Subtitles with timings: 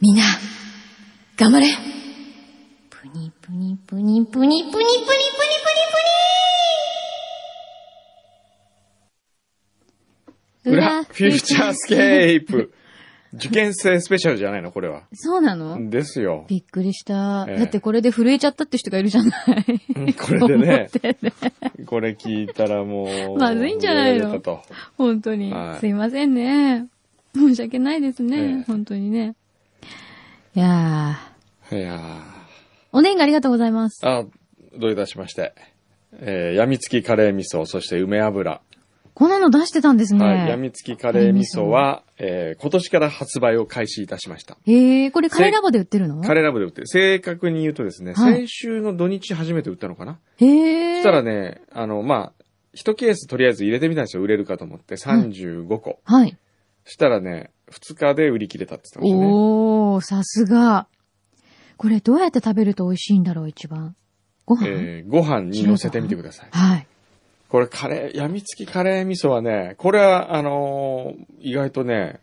[0.00, 0.22] みんな、
[1.36, 1.66] 頑張れ
[2.90, 4.84] プニプニプニプニプニプニプニプニ
[10.64, 12.72] プニ裏、フューチャースケープ。
[13.34, 14.70] 受験生スペシャルじゃないの？
[14.72, 15.02] これは。
[15.12, 15.90] そうなの？
[15.90, 16.46] ですよ。
[16.48, 17.46] びっくりした。
[17.48, 19.64] ええだってこれで震えちゃったって人がいるじゃない。
[19.96, 21.32] う んこれでね 思ってね
[21.86, 23.38] これ聞いたらもう。
[23.38, 24.38] まずいんじゃないの？
[24.40, 24.62] と
[24.96, 26.86] 本当に、はいすいませんね。
[27.34, 28.38] 申し訳ないですね。
[28.38, 29.34] ええ本当にね。
[30.54, 31.78] いやー。
[31.78, 32.00] いや
[32.92, 34.04] お年賀ありがとうございます。
[34.04, 34.24] ーあ、
[34.78, 35.54] どういたしまして。
[36.20, 38.60] えー、やみつきカレー味噌、そして梅油。
[39.12, 40.24] こんなの出してたんですね。
[40.24, 40.48] はい。
[40.48, 44.56] やみつきカレー味噌は、えー、今年から発売を開始いたしました。
[44.64, 46.22] へえ、これカレーラボで売ってるの？
[46.22, 46.86] カレーラボで売ってる。
[46.86, 50.18] 正確に言うとですね、はい先週の土日初めて売ったのかな？
[50.38, 51.02] へえ。
[51.02, 54.22] そしたらね、あの、まあ、一ケースとりあえず入れてみたんですよ。
[54.22, 54.96] 売れるかと思って。
[54.96, 55.98] 35個。
[56.04, 56.36] はい。
[56.84, 59.32] そしたらね、2日で売り切れたって言ってましたね。
[59.32, 60.86] おー、さすが。
[61.76, 63.94] これどうやって食べると美味しいんだろう、一番。
[64.46, 66.48] ご飯、えーご飯に乗せてみてください。
[66.50, 66.86] はい。
[67.48, 72.20] これカレー、やみつきカレー味噌はね、これは、あのー意外とね、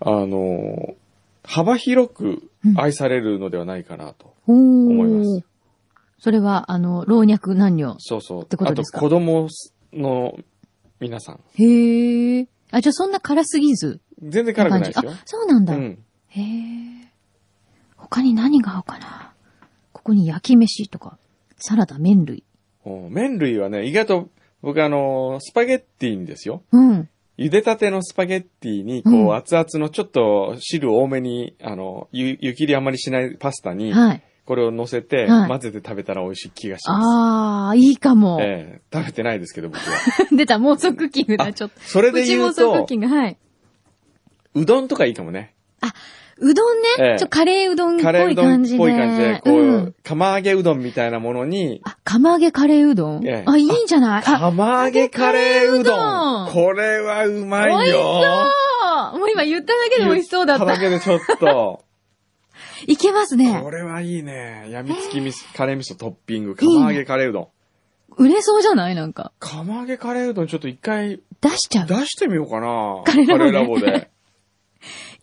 [0.00, 0.94] あのー
[1.46, 4.32] 幅広く愛されるのではないかなと。
[4.46, 5.44] 思います。
[6.18, 7.96] それは、あの、老若男女。
[7.98, 8.42] そうそう。
[8.44, 8.98] ってことですか？
[8.98, 9.48] あと子供
[9.92, 10.38] の
[11.00, 11.40] 皆さん。
[11.62, 12.48] へえ。
[12.70, 14.00] あ、じゃあそんな辛すぎず。
[14.22, 15.74] 全然辛くないですよあ。、そうなんだ。
[15.74, 15.98] うん。
[16.28, 17.08] へえ。
[17.96, 19.32] 他に何が合うかな？
[19.92, 21.18] ここに焼き飯とか、
[21.56, 22.44] サラダ、麺類。
[22.84, 24.28] お麺類はね、意外と、
[24.62, 26.62] 僕あのースパゲッティにですよ。
[26.72, 27.08] うん。
[27.36, 34.22] 茹でたてのスパゲッティに、こう熱々のちょっと汁多めに、あの、ゆ、湯切りあまりしないパスタに、はい。
[34.44, 37.06] これを乗せて、はい混ぜて食べたら美味しい気がします。
[37.06, 38.38] ああ、いいかも。
[38.42, 39.96] ええ食べてないですけど、僕は。
[40.36, 41.80] 出た、妄想クッキングだ、あちょっと。
[41.80, 43.38] それで言うと妄想クッキ、ング、はい。
[44.54, 45.54] うどんとかいいかもね。
[46.36, 46.88] うどんね。
[46.98, 48.68] ええちょ、カレーうどんっぽカレーうどんっ。
[48.76, 49.94] ぽい感じで、こう、うん。
[50.02, 54.24] 釜揚げうどんみたいなものに、あ、釜揚げカレーうどん、ええあ、いいんじゃない？
[54.26, 58.02] あ、釜揚げカレーうどカレーうどんんこれはうまいよ
[59.12, 60.64] そうもう今言っただけで美味しそうだった。
[60.64, 61.84] 言だけでちょっと、
[62.88, 63.70] いけますねこ。
[63.70, 64.66] れはいいね。
[64.70, 67.48] やみつきみそカレー味噌トッピング、釜揚げカレーうどん。
[68.16, 68.96] 売れそうじゃない？
[68.96, 69.30] なんか。
[69.38, 71.86] 釜揚げカレーうどんちょっと一回出しちゃう？
[71.86, 73.02] 出してみようかな。
[73.06, 74.10] カレーラボで。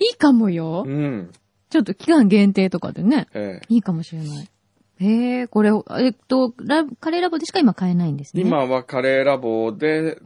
[0.02, 0.84] いいかもよ。
[0.86, 1.32] うん。
[1.70, 3.28] ちょっと期間限定とかでね。
[3.34, 4.50] ええいいかもしれない。
[4.98, 8.44] へえ、これ、えっと、ラカレーラボでしか今買えないんですね。
[8.44, 10.20] 今はカレーラボで、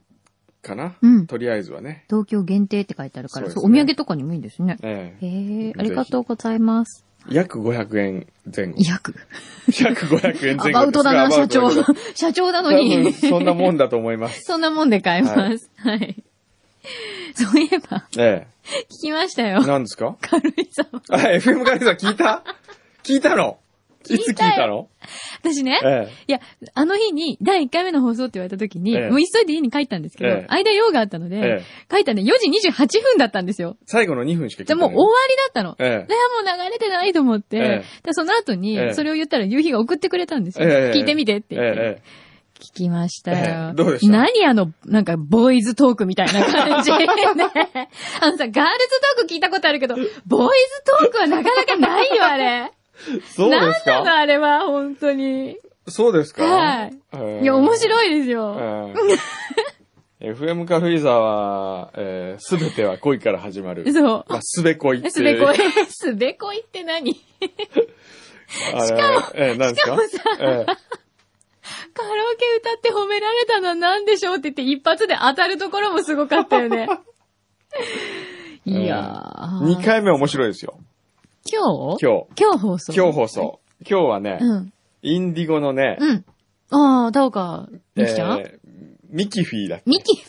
[0.62, 2.06] かな、うんとりあえずはね。
[2.10, 4.78] 東京限定って書いてあるから、そうねお土産とかにもいいですね。
[4.82, 7.06] ええへえ、ありがとうございます。
[7.30, 8.76] 約500円前後。
[8.80, 9.16] 約。
[9.80, 11.72] 約500円前後アバウトだな、社長。
[12.16, 13.14] 社長なのに。
[13.14, 14.42] そんなもんだと思います。
[14.46, 15.70] そんなもんで買えます。
[15.78, 16.24] はい。
[17.36, 18.48] そういえば、え
[19.00, 19.52] 聞きましたえ。
[19.52, 19.62] よ。
[19.66, 20.16] 何ですか？
[20.22, 20.88] 軽井沢。
[21.10, 22.44] あ、FM カレーさん聞いた？
[23.04, 23.58] 聞いたの？
[24.08, 24.88] いつ聞いたの？
[25.42, 26.40] 私ね、えいや、
[26.76, 31.64] あの日に第1回目の放送って言われた時に、ええもう急いで家に帰ったんですけど、ええ間用があったので、ええ
[31.94, 33.78] 帰ったね、4時28分だったんですよ。
[33.88, 34.90] 最後の2分しか聞いじゃてない。
[34.90, 35.76] あもう終わりだったの。
[35.80, 40.68] ええで、もう流れてないと思って、ええでその後にええ、それを言ったら夕日が送ってくれたんですよ。
[40.68, 42.02] ええ聞いてみてって言って。
[42.66, 43.70] ええ聞きましたえよ。
[43.72, 44.12] えどうでした？
[44.12, 46.92] 何あの、なんか、ボーイズトークみたいな感じ？
[46.98, 46.98] ね、
[48.22, 48.56] あのさ、ガールズ
[49.18, 52.44] トーク聞いたことあるけど、ボーイズトークはなかなかないよ、あれ。
[52.46, 52.72] え
[53.08, 55.58] そうですなんなの、かあれは、本当に。
[55.88, 56.44] そうですか？
[56.46, 58.56] はいええいや、面白いですよ。
[58.60, 58.94] え
[60.22, 63.92] え FM カフェイザーは、えすべては恋から始まる。
[63.94, 64.04] そう。
[64.28, 65.10] まあ、すべ恋って。
[65.12, 65.56] すべこい。
[65.90, 67.14] すべこいって何？
[67.14, 69.98] しかも、ええ、何ですか？
[70.08, 70.72] しかもさええ
[71.96, 76.88] カラオケ歌って褒められたのは何でしょうって言って一発で当たるところもすごかったよね。
[78.66, 79.78] いやー。
[79.80, 80.78] 2回目面白いですよ。
[81.52, 82.06] 今日？
[82.06, 82.28] 今日。
[82.42, 82.94] 今日放送？
[82.94, 83.60] 今日放送。
[83.90, 84.74] 今日はね、うん。
[85.04, 86.26] インディゴのね、うん。
[86.72, 88.60] ああ、どうか、ミキちゃん、えー
[89.10, 89.90] ミキフィーだっけ？
[89.90, 90.24] ミキ、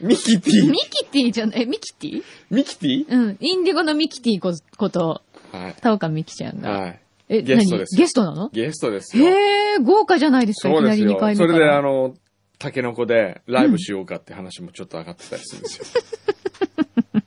[0.00, 2.22] ミキティミキティじゃない、えミキティ？
[2.50, 3.04] ミキティ？
[3.08, 3.36] うん。
[3.40, 5.74] インディゴのミキティここと、はい。
[5.80, 6.70] 田岡ミキちゃんが。
[6.70, 7.00] はい。
[7.28, 8.48] え、ゲストですゲストなの？
[8.52, 9.26] ゲストですよ。
[9.28, 11.18] へえ、豪華じゃないですか、いきなり2そうですよ。
[11.18, 11.36] 回目。
[11.36, 12.14] それで、あの、
[12.58, 17.22] タケノコでライブしようかって話もちょっと上がってたりするんですよ。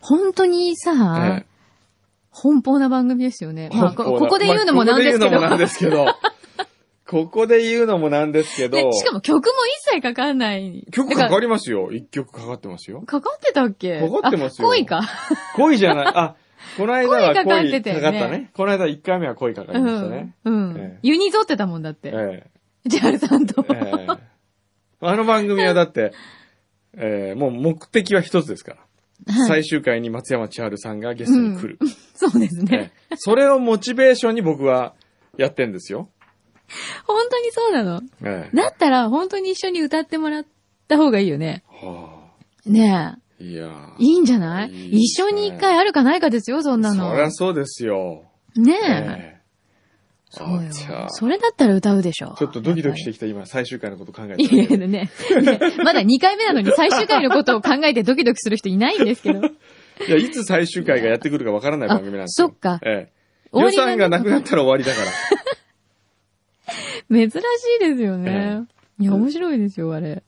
[0.00, 1.46] 本当にさ、え
[2.32, 3.70] 奔放な番組ですよね。
[3.72, 5.26] えまあ、こここで言うのもまあなんですけど。
[5.26, 6.06] ここで言うのもなんですけど。
[7.08, 8.76] ここで言うのもなんですけど。
[8.76, 9.52] でしかも曲も
[9.90, 10.86] 一切かかんない。
[10.92, 11.90] 曲かかりますよ。
[11.92, 13.02] 一曲かかってますよ。
[13.02, 14.00] かかってたっけ？
[14.00, 15.02] かかってますよあ恋か。
[15.54, 16.06] 恋じゃない。
[16.14, 16.34] あ、
[16.76, 18.50] この間は恋かかって恋たよねかかったね。
[18.54, 20.34] この間1回目は恋かかりうましたねん。。
[20.44, 20.76] うん。
[20.76, 22.12] ええユニゾってたもんだって。
[22.14, 22.46] え
[22.86, 23.64] ジャルさんと。
[23.70, 24.26] えええ
[25.00, 26.12] あの番組はだって、
[26.96, 28.76] ええもう目的は一つですから。
[28.78, 28.86] はい
[29.48, 31.78] 最終回に松山千春さんがゲストに来る。
[32.14, 32.92] そうですね。
[33.10, 34.94] ええそれをモチベーションに僕は
[35.38, 36.10] やってんですよ。
[37.06, 38.02] 本当にそうなの？
[38.22, 40.46] ええだったら、本当に一緒に歌ってもらっ
[40.88, 41.64] た方がいいよね。
[41.68, 42.26] は
[42.66, 43.66] ねあ、いや
[43.98, 44.02] え。
[44.02, 44.88] いいんじゃない？
[44.90, 47.14] 一緒に一回あるかないかですよ、そんなその。
[47.14, 48.24] りゃそうですよ。
[48.56, 48.76] ねえ。
[48.88, 49.36] ええ
[50.28, 50.70] そうよ。
[51.08, 52.34] それだったら歌うでしょ。
[52.36, 55.10] ちょっとドキドキしてきた今、最終回のこと考えていやいやねね
[55.82, 59.40] まだ2回目なのに最終回のことを考えてドキドキする人いないんですけど。
[59.46, 63.58] いや、いつ最終回がやってくるかわからない番組なんですそっかええ。
[63.58, 65.06] 予算がなくなったら終わりだから。
[67.08, 67.34] 珍し
[67.80, 68.64] いですよね。
[68.98, 70.22] いや、面白いですよ、あれ。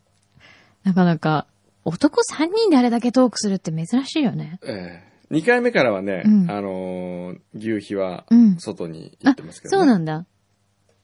[0.84, 1.46] なかなか、
[1.88, 4.58] 男3人であれだけトークするって珍しいよね。
[4.64, 5.34] ええ。
[5.34, 10.24] 2回目からはね、うんあのー牛皮はうん外に行あってますけ、ど、ねそうなんだ。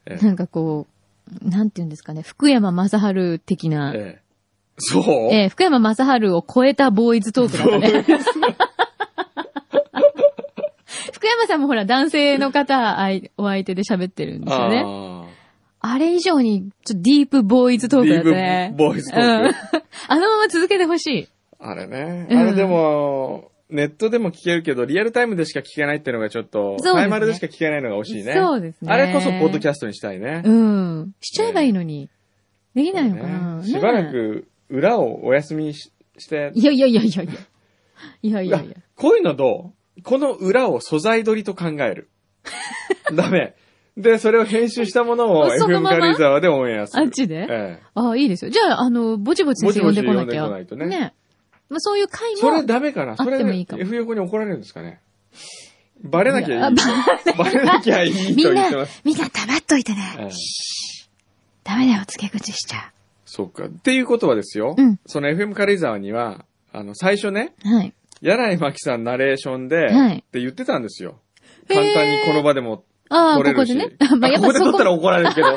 [0.06, 0.86] ええなんかこ
[1.44, 4.22] う、なんて言うんですかね、福山雅治的な、ええ。
[4.78, 5.04] そう？
[5.32, 8.04] えー福山雅治を超えたボーイズトークだったね。
[11.12, 14.82] 福山さんもほら、男性の方、あいお相手で喋ってるんですよね。
[14.84, 15.13] あ
[15.86, 18.24] あれ以上に、ちょっとディープボーイズトークだね。
[18.24, 19.54] ディープボーイズトークうん
[20.08, 21.28] あのまま続けてほしい。
[21.60, 21.72] あ。
[21.72, 22.26] あれね。
[22.30, 28.32] うんあれでも、ネットでも聞けるけど、リアルタイムでしか聞けないっていうのがちょっと、そうねタイマルでしか聞けないのが惜しいね。
[28.32, 28.90] そうですね。
[28.90, 30.40] あれこそポッドキャストにしたいね。
[30.42, 31.12] うん。
[31.20, 32.08] しちゃえばいいのに。
[32.74, 37.32] できないのかな、ねしばらねく裏をお休みしして、いやいやいやいやいや。
[38.22, 38.76] いやいやいや。
[38.96, 40.02] こういうのどう？
[40.02, 42.08] この裏を素材取りと考える。
[43.14, 43.54] ダメ。
[43.96, 47.02] で、それを編集したものを FM 軽井沢でオンエアする。
[47.04, 47.46] あっちで？
[47.48, 47.82] ええ。
[47.94, 48.50] ああ、いいですよ。
[48.50, 50.24] じゃあ、あの、ぼちぼち先生呼んでこなきゃ。
[50.24, 51.14] ぼちぼち呼んでこないとねね。
[51.68, 52.38] まあ、そういう会も。
[52.38, 53.16] それダメかな？
[53.16, 55.00] それてもいいかも F 横に怒られるんですかね？
[56.02, 56.76] バレなきゃいい。
[57.38, 60.16] バレなきゃいいとみんな言ってます。、みんな黙っといてえね。
[60.18, 60.28] え
[61.62, 62.92] ダメだよ、付け口しちゃ
[63.24, 63.66] そうか。
[63.66, 64.74] っていうことはですよ。
[64.76, 67.68] うんその FM 軽井沢には、あの、最初ね、う。
[67.68, 67.94] はい。
[68.20, 71.20] 柳井真紀さんナレーションで、はいって言ってたんですよ。
[71.68, 73.36] 簡単にこの場でもああ。
[73.36, 73.90] ここでね。
[74.18, 75.56] まあ、やっぱそこここで撮ったら怒られるけど。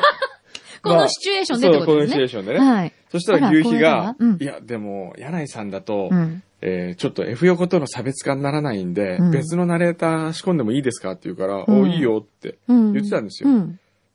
[0.80, 2.10] このシチュエーションでってことですね。
[2.10, 2.58] そう、このシチュエーションでね。
[2.60, 2.92] はい。
[3.10, 6.42] そしたら牛皮が、いや、でも、柳井さんだと、うん。
[6.60, 12.92] えーちょっと F 横との差別化にならないんで、うん別のナレーター仕込んでもいいですかって言うから、うんお、いいよってうん。
[12.92, 13.50] 言ってたんですよ。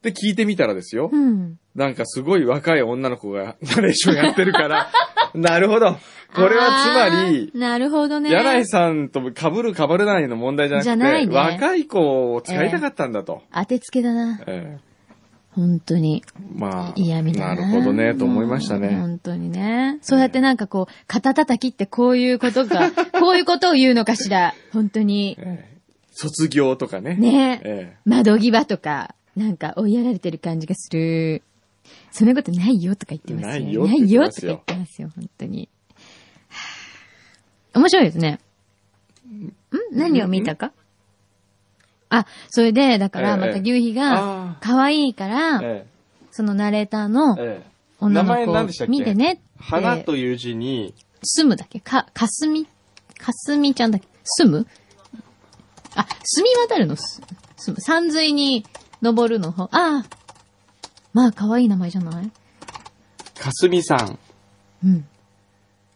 [0.03, 0.13] うん。
[0.13, 1.09] で、聞いてみたらですよ。
[1.11, 1.57] うん。
[1.75, 4.89] なんかすごい若い女の子がナレーションやってるから、
[5.33, 5.97] なるほど。
[6.35, 8.31] これはつまりなるほどね。
[8.31, 13.43] 柳井さんと被る被るないの問題じゃなくて、ないね若い子を使いたかったんだと。
[13.53, 14.39] 当てつけだな。
[14.47, 14.77] え
[15.51, 16.23] 本当に。
[16.25, 17.55] えまあ、嫌味だな。
[17.55, 18.89] なるほどね、と思いましたね。
[18.89, 19.99] 本当にね。
[20.01, 24.55] そうやってなんかこう、肩叩きってこういうことか、 こういうことを言うのかしら。
[24.71, 25.37] 本当に。
[25.39, 25.73] ええ
[26.15, 27.15] 卒業とかね。
[27.15, 31.41] ねえ窓際とか、なんか追いやられてる感じがする。
[32.11, 33.51] そんなことないよとか言ってますよ。
[33.51, 35.67] ないよないよよとか言ってますよ、本当に。
[36.49, 36.57] は
[37.73, 38.39] あ面白いですね。
[39.27, 39.51] ん？
[39.91, 40.71] 何を見たか？
[42.09, 45.87] あ、それで、だから、ええまた牛皮が、あ可愛いから、え
[46.31, 47.33] そのナレーターの
[47.99, 48.93] 女の名前何でしたっけ？
[48.93, 49.41] 子見てねって。
[49.59, 50.93] 花という字に、
[51.23, 51.79] すむだっけ。
[51.79, 52.65] か、かすみ？
[53.17, 54.07] かすみちゃんだっけ？
[54.23, 54.67] すむ？
[55.95, 56.95] あ、すみ渡るの？
[56.95, 57.21] す、
[57.57, 57.81] すむ。
[57.81, 58.65] 山水に
[59.03, 59.51] 登るの？
[59.51, 59.65] 方。
[59.65, 60.05] ああ。
[61.13, 62.31] まあ、可愛い名前じゃない？
[63.37, 64.17] かすみさん。
[64.83, 65.05] うん。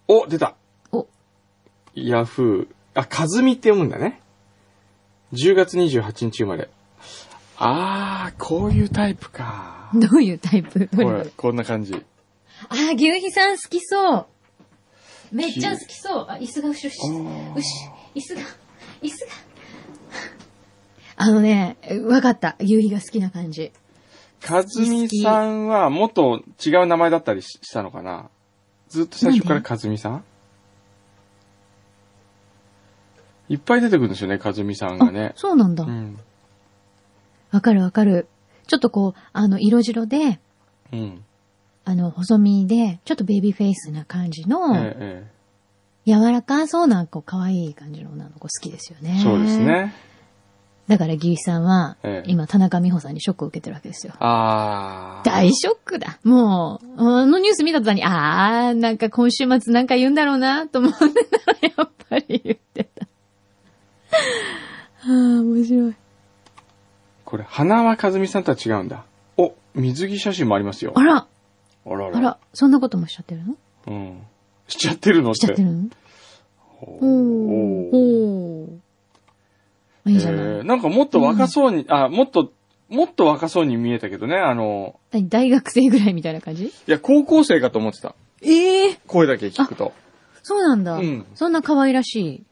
[0.07, 0.55] お、出た。
[0.91, 1.07] お、
[1.95, 2.99] ヤフー。
[2.99, 4.21] あ、かずみって読むんだね。
[5.33, 6.69] 10月28日生まれ。
[7.57, 9.89] あー、こういうタイプか。
[9.93, 10.87] どういうタイプ？
[10.91, 11.93] どれこれ、こんな感じ。
[11.93, 14.27] ああ、牛皮さん好きそう。
[15.31, 16.25] めっちゃ好きそう。
[16.29, 17.67] あ、椅子が後ろし、あーうし、
[18.15, 18.41] 椅子が、
[19.01, 19.31] 椅子が。
[21.17, 22.55] あのね、わかった。
[22.59, 23.71] 牛皮が好きな感じ。
[24.39, 28.29] かずみさんはもっと違う名前だったりししたのかな？
[28.87, 30.23] ずっと最初からかずみさん？
[33.49, 35.33] いっぱい出てくるんですよね、かずみさんがね。
[35.35, 35.87] そうなんだう。
[35.89, 36.19] ん。
[37.51, 38.27] わかるわかる。
[38.67, 40.39] ちょっとこう、あの、色白で、
[40.91, 41.23] うん。
[41.85, 49.17] あの、細身で、ちょっとベビーフェイスな感じの、えええ柔らかそうな、こう、可愛い感じの女の子好きですよね。
[49.19, 49.57] えそうです。
[49.59, 49.93] ね。
[50.87, 54.13] だから、牛肥さんは、ええ今、田中美穂さんにショックを受けてるわけですよ。
[54.19, 55.25] あー。
[55.25, 56.17] 大ショックだ。
[56.23, 61.05] もう、あのニュース見た途端に、あー、なんか今週末なんか言うんだろうな、と思ってた
[61.51, 63.07] ら、やっぱり言ってた。
[65.03, 65.95] あー、面白い。
[67.25, 69.03] これ、花輪かずみさんとは違うんだ。
[69.35, 70.93] お、水着写真もありますよ。
[70.95, 71.27] あら、
[71.85, 73.55] あらあら、そんなこともしちゃってるの？
[73.87, 74.21] うん。
[74.69, 75.39] しちゃってるのって。
[75.41, 75.89] しちゃってるの？
[76.57, 77.05] ほおー、
[77.93, 78.77] おー。
[80.07, 80.45] いいじゃない。
[80.45, 82.51] えーなんかもっと若そうに、あ、もっと、
[82.89, 86.65] もっと若そうに見えたけどね、あの、何大学生ぐらいみたいな感じ？
[86.65, 88.15] いや、高校生かと思ってた。
[88.41, 89.93] ええ声だけ聞くと。
[90.43, 90.93] そうなんだ。
[90.95, 92.43] うんそんな可愛らしい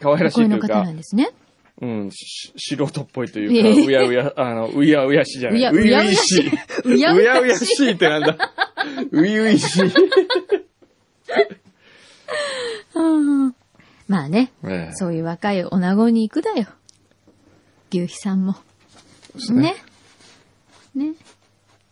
[0.00, 1.30] 可愛らしいというかお声の方なん、ですね。
[1.80, 5.58] うん、し素人っぽいといいうか、やいやうやうや、あの、うやうやしじゃない。
[5.58, 6.50] うやうやいしい。
[6.84, 8.36] うやうやしいってなんだ。
[9.10, 9.82] ういういしい。
[12.94, 13.54] うん
[14.06, 16.66] まあね、ええそういう若い女子に行くだよ。
[17.98, 18.56] 牛皮さんも。
[19.38, 19.74] すね
[20.94, 21.10] ね。
[21.10, 21.14] ね。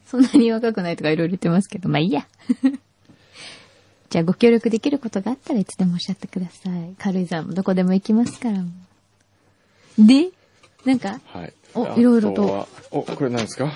[0.07, 2.27] そんなに若くないとかいろいろ言ってますけど、まあいいや。
[4.11, 6.95] じゃあご協力できることがあったらいつでもおっしゃってください。
[6.99, 8.63] 軽井沢もどこでも行きますから。
[9.99, 10.31] で、
[10.85, 11.53] なんか、はい。
[11.75, 12.69] おあいろいろとは。
[12.91, 13.73] お、これ何ですか？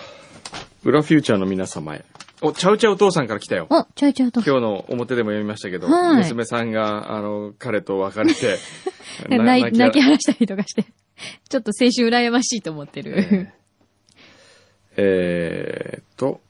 [0.85, 2.05] 裏フューチャーの皆様へ。
[2.43, 3.67] お、ちゃうちゃうお父さんから来たよ。
[3.71, 4.41] お、ちょいちょいと。
[4.43, 8.59] 今日の表でも読みましたけど、はい娘さんが、あの、彼と別れて、
[9.31, 10.85] 泣い泣きは晴らしたりとかして。
[11.49, 13.49] ちょっと青春羨ましいと思ってる。
[14.97, 16.41] えーっと、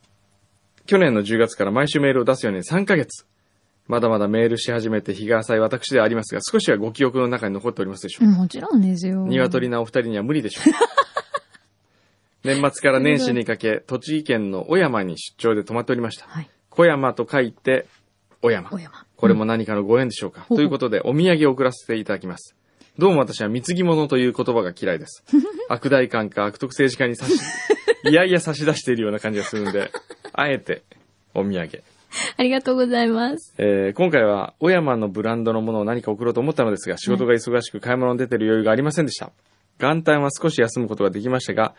[0.87, 3.26] 去年の10月から毎週メールを出すように3ヶ月。
[3.88, 8.38] まだまだメールし始めて日が浅い私ではありますが、少しはご記憶の中に残っておりますでしょうか。
[8.38, 9.25] もちろんですよ。
[9.26, 10.73] 鶏なお二人には無理でしょう。
[12.44, 16.26] 年末から年始にかけ、栃木県の小山に出張で泊まっておりました。
[16.26, 16.50] はい。
[16.70, 17.87] 小山と書いて、
[18.42, 18.70] 小山。
[18.70, 19.04] 小山。
[19.16, 20.42] これも何かのご縁でしょうか。
[20.42, 22.54] ほうほうということで、お土産を送らせていただきます。
[22.98, 25.22] どうも私は貢ぎ物という言葉が嫌いです。
[25.68, 27.38] 悪大官か悪徳政治家に差し、
[28.08, 29.90] いやいや差し出しているような感じがするんで、
[30.32, 30.82] あえて、
[31.34, 31.82] お土産。
[32.38, 33.54] ありがとうございます。
[33.58, 39.30] えー今回は、小山のブランドのものを何か送ろうと思ったのですが、仕事が忙しく買い物に出てる余裕がありませんでした。
[39.78, 41.74] 元旦は少し休むことができましたが、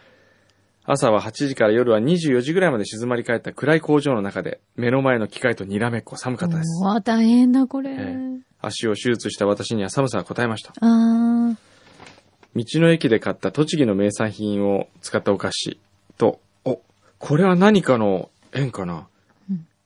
[0.85, 6.79] 朝は8時から夜は24時ぐらいまで静まり返った暗い工場の中で、目の前の機械とにらめっこ寒かったです。
[6.83, 7.89] うわ、大変だ、これ。
[7.89, 7.95] え
[8.43, 10.73] え足を手術した私には寒さが答えました。
[10.81, 11.55] 道
[12.55, 15.79] の駅で買った栃木の名産品を使ったお菓子
[16.17, 16.81] と、お、
[17.19, 19.07] これは何かの縁かな、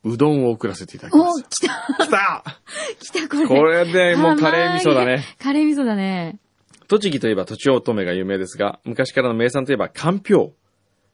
[0.04, 1.44] うどんを送らせていただきまお、す。
[1.50, 2.44] 来た来た
[3.00, 3.48] 来た、これ。
[3.48, 5.24] これでもうカレー味噌だね。
[5.40, 6.40] カレー味噌だね。
[6.88, 10.54] 栃木といえばとちおとめが有名ですが、昔からの名産といえばかんぴょ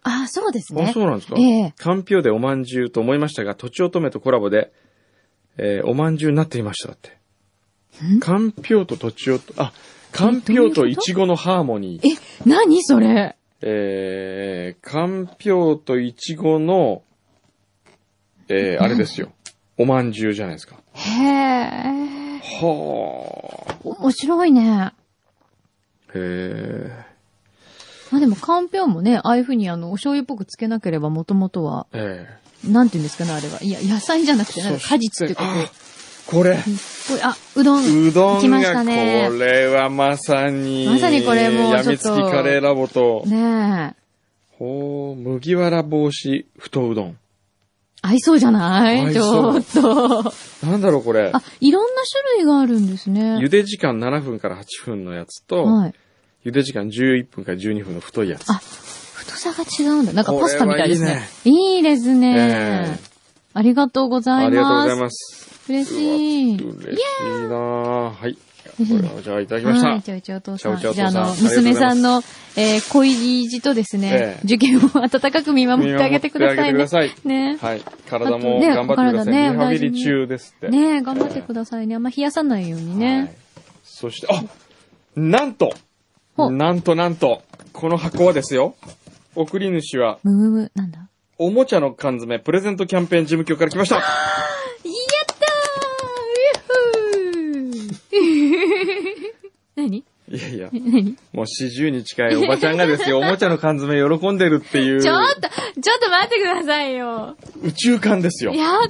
[0.03, 0.77] あー、そうですう。
[0.77, 0.87] ね。
[0.89, 1.35] あ、そうなんですか？
[1.39, 4.71] ええかんぴょうでおまんじゅうと思いましたが、とちおとめとコラボで、
[5.57, 7.17] えーおまんじゅうになっていましただって。
[8.19, 9.73] かんぴょうととちおと、あ、
[10.11, 12.13] かんぴょうといちごのハーモニー。
[12.15, 13.35] え、何それ？
[13.61, 17.01] えー、かんぴょうといちごの、
[18.49, 19.31] えー、あれですよ。
[19.77, 20.77] おまんじゅうじゃないですか。
[20.93, 22.39] へー。
[22.39, 23.75] はあ。
[23.83, 24.93] 面白いね。
[26.13, 27.05] へえ。
[28.11, 32.27] まあでも、かんぴょうもね、ああいう風にあの、お醤油っぽくつけなければ、もともとは、え
[32.63, 33.61] なんて言うんですかね、あれは。
[33.61, 34.63] いや、野菜じゃなくて、え。
[34.63, 35.65] なんか果実ってこあ
[36.27, 36.51] これ。
[36.51, 38.07] う、これ、あ、うどん。
[38.07, 44.07] うどん来ましが、ねれはまさに、まさにこれもうやみつきカレーラボと、ねえ。
[44.51, 47.17] ほう、麦わら帽子太うどん。
[48.01, 49.13] 合いそうじゃない？
[49.13, 50.33] ちょっと。
[50.65, 51.31] なんだろうこれ。
[51.33, 53.37] あ、いろんな種類があるんですね。
[53.37, 55.93] 茹で時間7分から8分のやつと、はい。
[56.45, 58.49] 茹で時間11分から12分の太いやつ。
[58.49, 58.53] あ、
[59.15, 60.13] 太さが違うんだ。
[60.13, 61.27] なんかパスタみたいですね。
[61.43, 62.99] こいいですね、ええ
[63.53, 64.47] ありがとうございます。
[64.47, 65.56] ありがとうございます。
[65.69, 66.55] 嬉しい。
[66.55, 68.37] 嬉しいなぁはい。
[69.23, 69.89] じゃあいただきました。
[69.89, 70.77] はい、ちょいちょいお父さん。
[70.79, 72.21] じゃあ、あの、娘さんの、
[72.55, 76.87] えー、恋路とですね、ええ受験を温かく見守ってあげてくださいね。
[76.87, 77.11] さい。
[77.25, 77.81] ねはい。
[78.09, 79.33] 体も頑張ってください。
[79.33, 80.69] 体ねリハビリ中ですって。
[80.69, 81.95] ねえ、頑張ってくださいね。
[81.95, 83.35] あんま冷やさないようにはいね。
[83.83, 84.43] そして、あ
[85.15, 85.73] なんと
[86.37, 87.41] なんとなんと、
[87.73, 88.75] この箱はですよ。
[89.33, 91.07] 送り主は、むむむ、なんだ？
[91.39, 94.97] おもちゃの缶詰プレゼントキャンペーン事務局から来ました ーウィー
[99.75, 100.79] 何いや。
[100.79, 105.01] いや、何もう四十に近いおばちゃんがですよ、おもちゃの缶詰喜んでるっていう。
[105.01, 107.35] ちょっと、ちょっと待ってくださいよ。
[107.63, 108.53] 宇宙缶ですよ。
[108.53, 108.87] やっ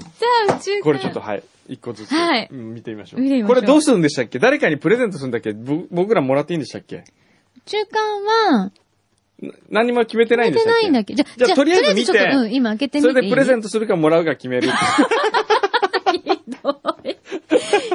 [0.48, 1.44] たー宇宙艦これちょっとはい。
[1.70, 2.48] 一個ずつ、はい。
[2.50, 3.22] うん見てみましょう。
[3.22, 3.56] 見てみましょう。
[3.56, 4.40] これどうするんでしたっけ？
[4.40, 5.52] 誰かにプレゼントするんだっけ？
[5.52, 6.98] ぼ僕らもらっていいんでしたっけ？
[6.98, 7.04] 宇
[7.66, 8.72] 宙艦は、
[9.42, 10.82] な何も決めてないんで出してたっけ？
[10.84, 11.14] ないんだっけ？
[11.16, 12.32] じゃ、じゃあとりあえず見て。
[12.32, 14.70] うん、今開けてみてそれでプレゼントするかもらうか決める。
[16.48, 17.18] ひどい。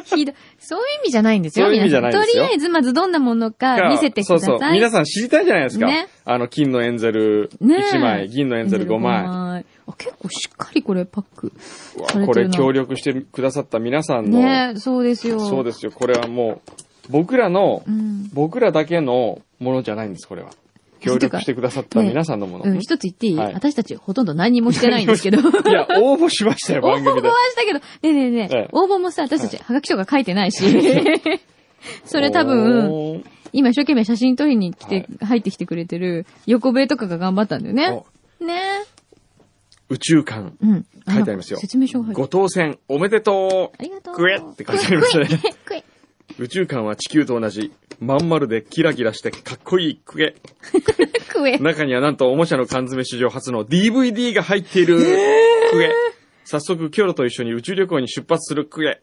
[0.05, 0.35] ひどい。
[0.59, 1.67] そういう意味じゃないんですよ。
[1.67, 4.41] そういう意味じゃないんですよとりあえず、まずどんなものか見せてください。
[4.41, 4.73] そうそう。
[4.73, 5.87] 皆さん知りたいじゃないですか。
[5.87, 9.27] ねあの、金のエンゼルねえ1枚、銀のエンゼル5枚。
[9.27, 9.65] 枚。
[9.87, 11.53] あ、結構しっかりこれパック
[11.97, 12.57] うわされてるな。
[12.57, 15.41] これ協力してくださった皆さんの、ねそうですよ。
[15.41, 15.93] そうですよ。
[15.93, 16.73] これはもう、
[17.11, 18.31] 僕らの、うん。
[18.33, 20.51] 僕らだけのものじゃないんです、これは。
[21.03, 22.65] 協力してくださった皆さんのもの。
[22.65, 25.39] うん、一つ言っていい、はい私たちほとんど何もしてないんですけど。
[25.41, 25.43] い
[25.73, 27.35] や、応募しましたよ、応番組で 募は。
[27.51, 30.63] したけど、ねえねえねえ、ええ応募もさ、私たち、はがきとか書いてないし。
[32.05, 38.03] それ多分、今一生懸命写真撮りに来て、入ってきてくれてる横笛とかが頑張ったんだよね。
[38.41, 38.61] ね
[39.89, 40.87] 宇宙館、うん。
[41.09, 44.15] 書いてありますよ説明書が入ってご当選おめでとありがとう。
[44.15, 45.27] うクエって書いてありますね。
[45.65, 45.85] クエ。
[46.39, 50.35] 宇宙館は地球と同じ、まん丸でキラキラしてかっこいいクエ。
[51.29, 51.59] クエ。
[51.59, 55.93] 中にはなんとおもちゃの缶詰史上初の DVD が入っているクエ。
[56.45, 59.01] 早速、キョロと一緒に宇宙旅行に出発するクエ。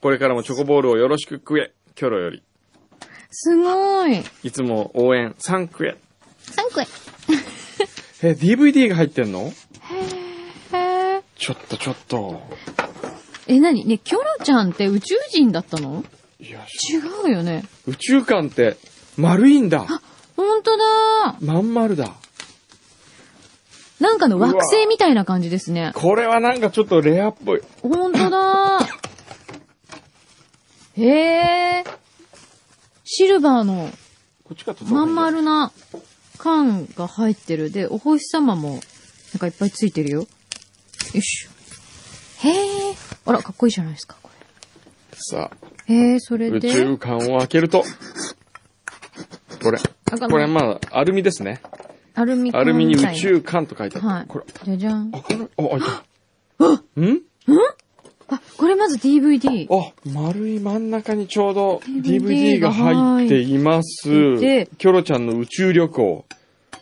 [0.00, 1.72] これからもチョコボールをよろしくクエ。
[1.94, 2.42] キョロより。
[3.30, 4.22] すごい。
[4.42, 5.96] いつも応援3クエ。
[6.46, 6.86] 3クエ。
[8.22, 9.52] え、DVD が入ってんの？
[10.72, 12.42] へーちょっとちょっと。
[13.46, 16.04] え、なにね、キョロちゃんって宇宙人だったの？
[16.40, 17.64] いや、違うよね。
[17.86, 18.78] 宇宙館って
[19.16, 19.86] 丸いんだ。
[20.36, 22.14] ほんとだまん丸だ。
[24.00, 25.92] なんかの惑星みたいな感じですね。
[25.94, 27.60] これはなんかちょっとレアっぽい。
[27.82, 28.78] ほんとだ
[30.96, 31.84] へえ。
[33.04, 33.90] シルバーの
[34.88, 35.72] まん丸な
[36.38, 37.70] 缶が入ってる。
[37.70, 38.80] で、お星様もなん
[39.38, 40.20] かいっぱいついてるよ。
[40.20, 40.26] よ
[41.12, 41.50] いしょ。
[42.48, 42.96] へえ。
[43.26, 44.30] あら、かっこいいじゃないですか、こ
[45.12, 46.70] さあ、え、それ宇で。
[46.70, 47.84] 宙館を開けると、
[49.62, 49.78] これ。
[50.12, 51.60] あこれまあ、アルミですね。
[52.14, 54.06] アルミ缶アルミにみたいな宇宙館と書いてある。
[54.06, 54.44] はいこれ、。
[54.64, 55.10] じゃじゃん。
[55.12, 55.48] 開かない？
[55.56, 57.00] あ、開いた。
[57.00, 57.20] ん？
[58.32, 59.66] あ、これまず DVD。
[59.74, 64.08] あ、丸い真ん中にちょうど DVD DVD が入っています。
[64.08, 66.24] 入ってキョロちゃんの宇宙旅行。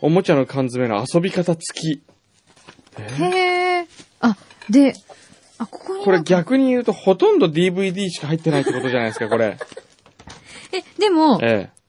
[0.01, 2.01] おもちゃの缶詰の遊び方付き。
[3.21, 3.87] へえ。
[4.21, 4.37] あ、
[4.69, 4.93] で、
[5.59, 9.57] あ、ここにこれ逆に言うとほとんど DVD しか入ってないってことじゃないですか、これ。
[10.71, 11.79] え、でも、ええ。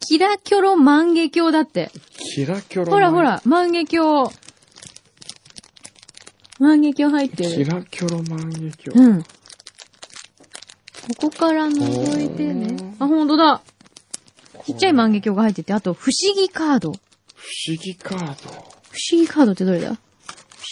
[0.00, 1.90] キラキョロ万華鏡だって。
[2.18, 2.92] キラキョロ。
[2.92, 3.20] ほらほ。
[3.20, 4.30] ら、万華鏡。
[6.58, 7.70] 万華鏡入ってキる。
[7.70, 9.06] ラキョロ万華鏡。
[9.06, 9.22] うん。
[9.22, 9.28] こ
[11.22, 12.94] こから覗いてね。
[12.98, 13.60] あ、ほんとだ。
[14.64, 16.92] ちっちゃい万華鏡が入ってて、あと、不思議カード。
[16.92, 16.98] 不不
[17.72, 18.76] 思議カード。
[19.12, 19.88] 思議カードってどれだ？
[19.88, 19.98] 不思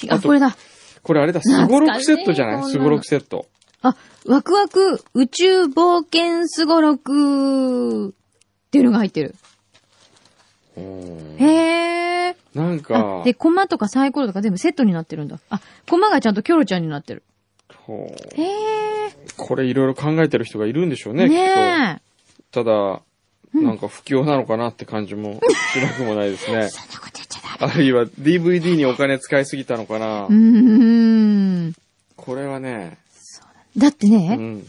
[0.02, 0.56] 議、あ、これだ。
[1.04, 2.56] これあれだ、スゴロクセットじゃない？
[2.56, 3.46] 懐かしいこんなのスゴロクセット。
[3.82, 3.96] あ、
[4.26, 8.12] ワクワク宇宙冒険すごろくっ
[8.70, 9.34] ていうのが入ってる。
[10.76, 12.34] うんへー。
[12.54, 15.38] なんかあ、、で、コマとかサイコロとか全部セットになってるんだ。
[15.50, 17.22] あ、コマがちゃんとキョロちゃんになってる。
[17.76, 21.28] ほうへこれいろいろ考えてる人がいるんでしょうね、ー。
[21.28, 22.02] きっね
[22.50, 22.64] と。
[22.64, 23.02] ただ、
[23.52, 25.40] なんか不況なのかなって感じも
[25.74, 26.68] しなくもないですねえ。
[26.70, 27.33] そんなこと。
[27.60, 30.28] あるいは DVD にお金使いすぎたのかなう。
[30.30, 30.34] ー
[31.68, 31.74] ん。
[32.16, 32.98] これはね、
[33.76, 34.64] だってうね、ん、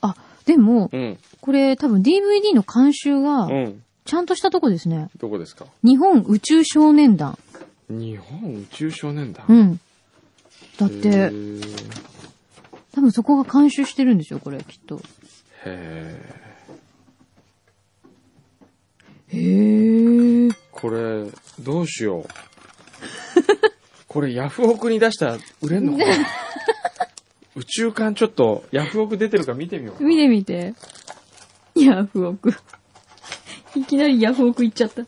[0.00, 0.14] あ、
[0.46, 3.82] でも、うん、これ多分 DVD の監修がう、ん。
[4.04, 5.10] ちゃんとしたとこですね。
[5.18, 5.66] どこですか？
[5.84, 7.38] 日本宇宙少年団。
[7.90, 9.44] 日本宇宙少年団？
[9.48, 9.80] うん。
[10.78, 11.62] だっへて、ー
[12.94, 15.00] 多分そこが監修してるんですよ、これ、きっと。
[15.66, 16.18] へ
[19.28, 20.54] へー。
[20.78, 22.26] ーこれ、どうしよう。
[24.06, 26.14] これヤフオクに出したら売れんのかな
[27.56, 30.02] 宇宙館ちょっとヤフオク出てるか見てみよう。
[30.04, 30.74] 見てみて。
[31.74, 32.54] ヤフオク。
[33.74, 35.04] いきなりヤフオク行っちゃった。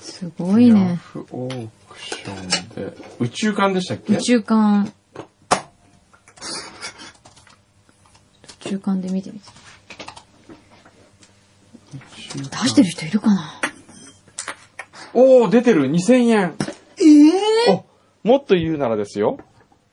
[0.00, 0.96] すごいヤね。
[0.96, 2.96] フオークションで。
[3.20, 4.14] 宇宙館でしたっけ？
[4.14, 4.88] 宇宙館。
[4.88, 4.92] 宇
[8.60, 9.67] 宙館で見てみて。
[12.34, 13.52] 出してる人いるかな？
[15.14, 16.54] おー、出てる !2000 円。
[16.98, 17.04] え
[17.70, 17.84] え
[18.24, 19.38] お、もっと言うならですよ。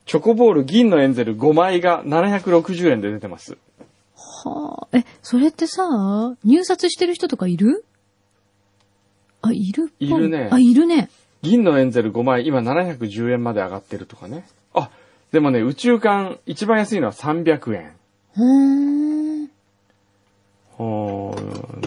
[0.04, 3.56] チョコボール銀のエンゼル5枚が760円で出てます。
[4.14, 4.96] はあ。
[4.96, 5.84] え、それってさ、
[6.44, 7.84] 入札してる人とかいる？
[9.42, 11.08] あ、いるいるねあ、いるね。
[11.42, 14.46] 銀のエンゼル5枚、今710円まで上がってるとかね。
[14.74, 14.90] あ、
[15.32, 17.92] でもね、宇宙館、一番安いのは300円。
[18.36, 19.50] うーん。
[20.78, 21.05] おー、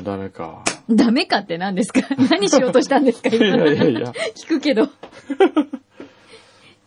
[0.10, 0.64] ダメか。
[0.90, 2.02] ダメかって何ですか？
[2.32, 3.30] 何しようとしたんですか？
[3.30, 4.12] い今やいやいや。
[4.36, 4.90] 聞くけど。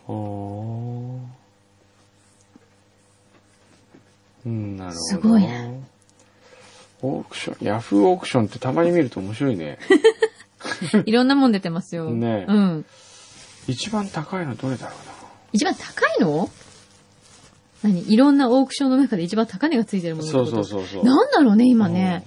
[0.08, 1.22] おー。
[4.46, 5.00] うん、なるほど。
[5.00, 5.82] すごいね。
[7.02, 9.78] オークション、ヤフーオークションってたまに見ると面白いね。
[11.06, 12.10] いろんなもん出てますよ。
[12.10, 12.84] ねえうん。
[13.68, 15.12] 一番高いのどれだろうな？
[15.52, 16.48] 一番高いの？
[17.82, 18.12] 何？
[18.12, 21.04] いろんなオークションの中で一番高値がついてるものってそうそうそうそう。
[21.04, 22.24] なんだろうね、今ね。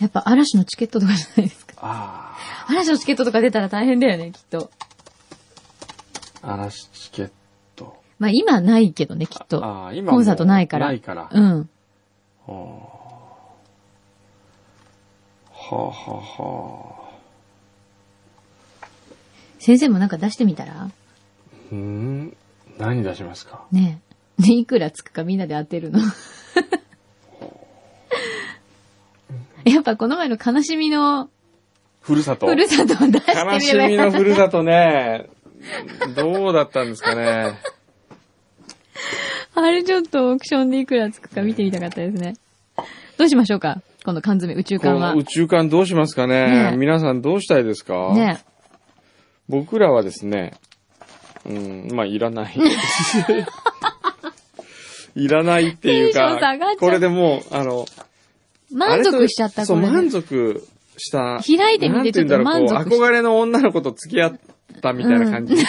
[0.00, 1.74] やっぱ嵐のチケットとかじゃないですか。
[1.78, 2.36] あ
[2.68, 4.70] 嵐のチケットとか出たら大変だよね、きっと。
[6.42, 7.30] あ、嵐チケッ
[7.76, 8.02] ト。
[8.18, 9.64] まあ今ないけどね、きっと。
[9.64, 10.86] ああ、今コンサートないから。
[10.86, 11.28] ないから。
[11.30, 11.68] うん。
[12.46, 12.54] は
[15.70, 18.86] あ、はあはあ。
[19.58, 20.88] 先生もなんか出してみたら？
[21.70, 21.76] うー？
[21.76, 22.36] ん
[22.78, 23.66] 何出しますか？
[23.70, 24.00] ね
[24.38, 24.42] え。
[24.42, 26.00] で、いくらつくかみんなで当てるの。
[29.90, 31.28] やっぱこの前の悲しみの
[32.00, 32.46] ふるさと？
[32.46, 35.28] ふるさとを出してみれば悲しみのふるさとね。
[36.14, 37.58] どうだったんですかね？
[39.54, 42.34] あれちょっとオークションでいくらつくか見てみたかったですね。
[43.18, 43.82] どうしましょうか？
[44.04, 45.12] この缶詰、宇宙こ缶は。
[45.12, 46.70] の宇宙艦どうしますかね？
[46.70, 48.14] ね皆さんどうしたいですか？
[48.14, 48.40] ね
[49.48, 50.54] 僕らはですね、
[51.44, 52.54] うん、まあ、いらない。
[55.16, 56.38] いらないっていう、か
[56.78, 57.84] これでもう、あの、
[58.72, 59.76] 満足しちゃった、そう。
[59.78, 61.40] 満足した。
[61.46, 64.40] 開いてみてちょっと満足憧れの女の子と付き合っ
[64.80, 65.56] たみたいな感じ。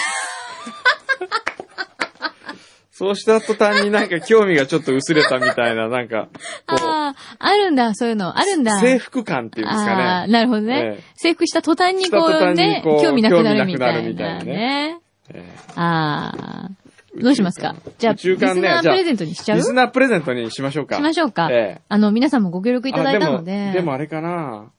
[3.01, 6.27] そうした途端になんか興味がちょっと薄れたみたいな、なんか、
[6.67, 8.37] ああ、あるんだ、そういうの。
[8.37, 8.79] あるんだ。
[8.79, 10.33] 征服感っていうんですかああ、ね。
[10.33, 10.97] なるほどね。
[10.99, 14.99] ええ征服した途端にこうね興味なくなるみたい興味なくなるみたいななね。
[15.33, 15.43] え
[15.75, 16.69] ああ、
[17.19, 17.75] どうしますか？
[17.97, 19.57] じゃあ、宇宙艦ねリスナープレゼントにしちゃう？
[19.57, 20.99] しリスナープレゼントにしましょうか。
[20.99, 21.49] ましょうか。
[21.51, 23.51] ええあの、皆さんもご協力いただいたのあで。
[23.51, 24.71] でも、でもあれかな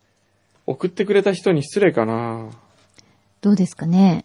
[0.67, 2.51] 送ってくれた人に失礼かな
[3.43, 4.25] どうですかね？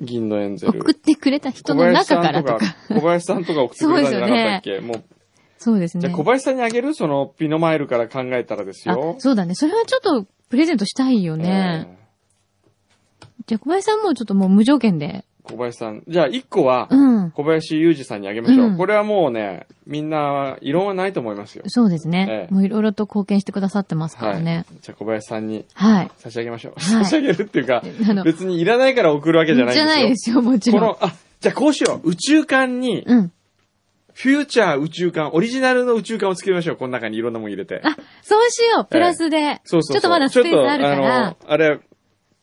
[0.00, 0.80] 銀のエンゼル。
[0.80, 2.74] 送ってくれた人の中からとか。
[2.88, 5.04] 小林さんとか送ってくれたんじゃなかったっけ、もう。
[5.58, 6.12] そうですねじゃあ。
[6.14, 6.94] 小林さんにあげる？
[6.94, 9.54] そのピノマイルから考えたらですあよ。、そうだね。
[9.54, 11.86] それはちょっとプレゼントしたいよね。
[11.86, 12.00] え
[13.46, 15.24] じゃあ小林さんもちょっともう無条件で。
[15.44, 16.02] ー小林さん。
[16.06, 17.30] じゃあ1個はうん。
[17.32, 18.66] 小林裕二さんにあげましょう。
[18.66, 21.64] うんこれはもうね、みんな異論はないと思いますよ。
[21.68, 22.26] そうですね。
[22.28, 24.34] ええもういろいろと貢献してくださってますかはい。
[24.36, 24.64] らね。
[24.82, 26.10] じゃあ小林さんにはい。
[26.18, 26.72] 差し上げましょう。
[26.76, 27.82] はい差し上げるっていうか、
[28.24, 29.84] 別にいらないから送るわけじゃないんですよ。
[29.86, 30.80] じゃないですよ、もちろん。
[30.80, 32.10] この、あ、じゃあこうしよう。
[32.10, 33.32] 宇宙艦に、うん。
[34.12, 36.76] フューチャー宇宙艦、オリジナルの宇宙艦を作りましょう。
[36.76, 37.80] この中にいろんなもん入れて。
[37.82, 39.60] あ、そうしよう、プラスで。
[39.64, 39.94] そうそうそう。
[39.94, 41.80] ちょっとまだスペースあるからあの、、あれ、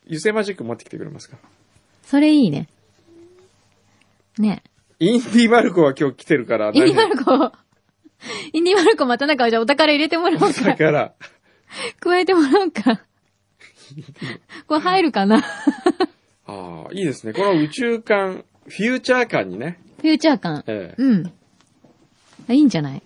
[0.06, 1.38] 油性マジック持ってきてくれますか？
[2.04, 2.68] それいいね。
[4.41, 4.63] ね。
[5.00, 7.52] インディ・マルコは今日来てるから、インディマルコ、
[8.54, 10.76] インディマルコまたなんかじゃあお宝入れてもらおうだか。
[10.76, 11.13] から、
[12.00, 13.02] 加えてもらおうか。
[14.67, 15.41] これ入るかな？
[15.41, 15.47] フ
[16.52, 17.34] ああ、いいですね。
[17.34, 20.63] この宇宙艦、フューチャー艦にね、ューチャー感。
[20.67, 21.34] ええうん。
[22.50, 23.02] あいいんじゃない？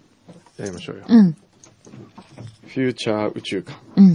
[0.57, 1.05] やりましょうよ。
[1.07, 1.33] うん。
[1.33, 3.75] フューチャー宇宙艦。
[3.95, 4.13] うん。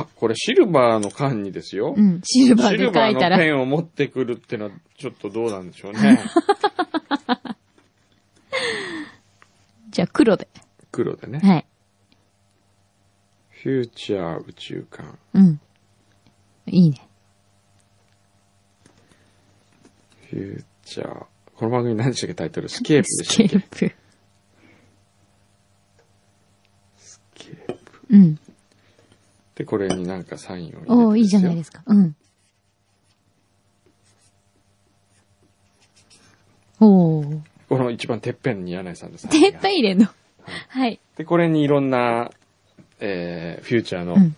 [0.00, 1.94] あ、これシルバーの缶にですよ。
[1.96, 2.20] うん。
[2.22, 3.36] シルバーでシルバー書いたら。
[3.36, 6.20] のペンを持ってくるっていうのは、ちょっとどうなんでしょうね。
[9.90, 10.48] じゃあ黒で。
[10.92, 11.40] 黒でね。
[11.40, 11.66] はい。
[13.62, 15.18] フューチャー宇宙艦。
[15.34, 15.60] うん。
[16.66, 17.08] いいね。
[20.30, 21.26] フューチャー。
[21.56, 22.68] この番組何でしたっけタイトル？
[22.68, 23.78] スケープでスしたっけ？
[23.80, 23.96] ケープ。
[26.98, 28.06] スケープ。
[28.10, 28.38] うん。
[29.58, 30.92] で、これになんかサインを入れて。
[30.92, 31.82] おーいいじゃないですすか。
[31.84, 32.16] うん。
[36.78, 37.32] おー。
[37.34, 39.28] よこの一番てっぺんに柳井さんです。
[39.28, 40.06] てっぺん入れんの？
[40.68, 41.00] はい。
[41.16, 42.30] で、これにいろんな、
[43.00, 44.36] えー、フューチャーのうん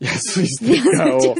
[0.00, 1.34] 安いステッカーを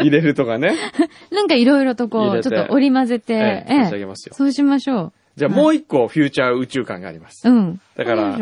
[0.00, 0.76] 入れるとかね。
[1.32, 5.12] なんかいろいろとこう、ちょっと織り混ぜて、ええ差し上げますよそうしましょう。
[5.36, 7.48] じゃあもう一個フューチャー宇宙館があります。
[7.48, 7.80] うん。
[7.96, 8.36] だから。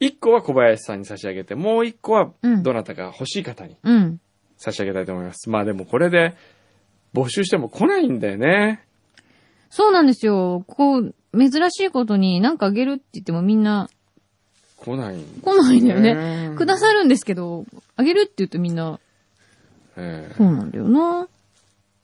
[0.00, 4.20] 一個は小林さんに差し上げて、もう一個はうんどなたか欲しい方にうん。
[4.56, 5.50] 差し上げたいと思います。
[5.50, 6.34] まあでもこれで
[7.14, 8.84] 募集しても来ないんだよね。
[9.70, 10.64] そうなんですよ。
[10.68, 13.88] こう、珍しいことになんかあげるって言ってもみんな
[14.76, 16.50] 来ないん来ないんだよね。
[16.50, 17.64] ねくださるんですけど、
[17.96, 19.00] あげるって言うとみんな、
[19.96, 21.28] ええそうなんだよな。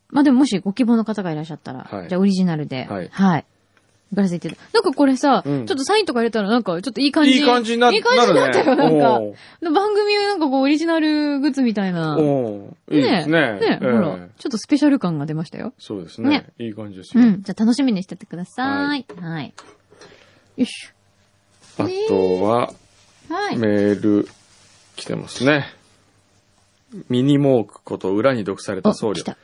[0.08, 3.44] まあでももしご希望の方がいらっしゃったら、はいじゃあオリジナルで、はいはい。
[4.12, 7.38] 送らせていただなんかこれさ、うんちょっとサインとか入れたらなんかちょっといい感じ。
[7.38, 9.20] いい感じにな、いい感じになったよ、なるんか。
[9.70, 12.18] 番組なんかこうオリジナルグッズみたいな。
[12.18, 13.52] おーおーいいですね。
[13.52, 15.72] ねええほら、ちょっとスペシャル感が出ましたよ。
[15.78, 17.22] そうですねねいい感じですよ。
[17.22, 17.42] うん。
[17.42, 19.06] じゃあ楽しみにしててください。
[19.20, 19.46] はい。
[19.46, 19.52] よ
[20.56, 20.90] いし
[21.78, 23.32] あとは、ょ。
[23.32, 23.58] はい。
[23.58, 24.28] メール
[24.96, 25.66] 来てますね。
[27.08, 29.22] ミニモークこと裏に読された僧来。
[29.22, 29.36] た。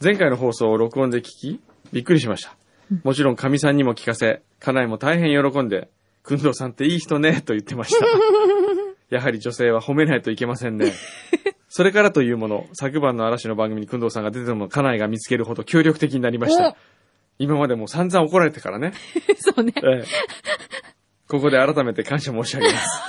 [0.00, 1.60] 前回の放送を録音で聞き、
[1.92, 2.54] びっくりしました。
[3.02, 5.88] もちろん、神さんにも聞かせ、家内も大変喜んで、
[6.22, 8.06] くんどうさんっていい人ね、と言ってました。
[9.10, 10.92] やはり女性は褒めないといけませんね。
[11.68, 16.76] それからというもの、昨晩の嵐の番組にくんどうさんが出ても家内が見つけるほど協力的になりました。
[17.38, 18.92] 今までも散々怒られてからね。
[19.38, 19.72] そうね。
[19.76, 20.04] ええ
[21.28, 23.02] ここで改めて感謝申し上げます。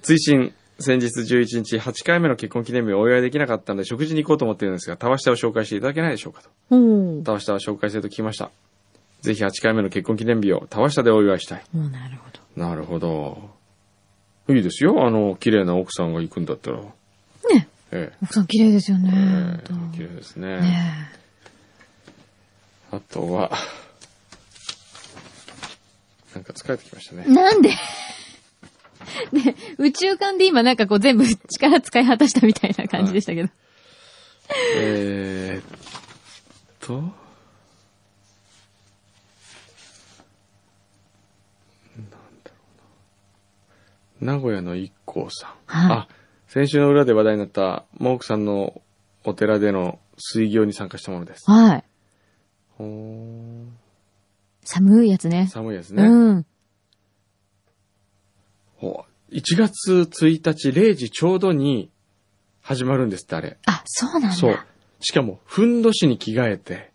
[0.02, 6.50] 追伸、先日11日8回目の結婚記念日をお祝いできなかったので食事に行こうと思っているんですが、たわしたを紹介していただけないでしょうかと。
[6.70, 7.24] おー。
[7.24, 8.50] たわしたは紹介すると聞きました。
[9.22, 11.64] ぜひ8回目の結婚記念日をたわしたでお祝いしたい。
[11.72, 12.64] もうなるほど。
[12.64, 13.50] なるほど。
[14.48, 15.04] いいですよ。
[15.04, 16.78] あの、綺麗な奥さんが行くんだったら。
[16.78, 17.68] ね。
[17.90, 19.10] え奥さん綺麗ですよね。
[19.12, 20.60] ええ本当え綺麗ですね。
[20.60, 21.10] ね
[22.92, 23.50] あとは、
[26.34, 27.24] なんか疲れてきましたね。
[27.26, 27.70] なんで？
[29.32, 33.48] ね、宇宙間で今なんかこう全部力使い果たしたみたいな感じでしたけど。
[34.76, 35.78] えーっ
[36.80, 37.12] と、なんだ
[42.46, 42.52] ろ
[44.20, 44.32] うな。
[44.34, 45.50] 名古屋の一行さん。
[45.66, 46.08] はいあ、
[46.46, 48.80] 先週の裏で話題になった、モークさんの
[49.24, 51.50] お寺での水行に参加したものです。
[51.50, 51.84] はい。
[52.78, 53.78] ほーん
[54.64, 55.46] 寒いやつね。
[55.48, 56.04] 寒いですね。
[56.04, 56.46] うん。
[58.78, 61.90] ほう1月1日0時ちょうどに
[62.62, 63.58] 始まるんですって、あれ。
[63.66, 64.32] あ、そうなんだ。
[64.32, 64.58] そう。
[65.00, 66.90] しかも、ふんどしに着替えて。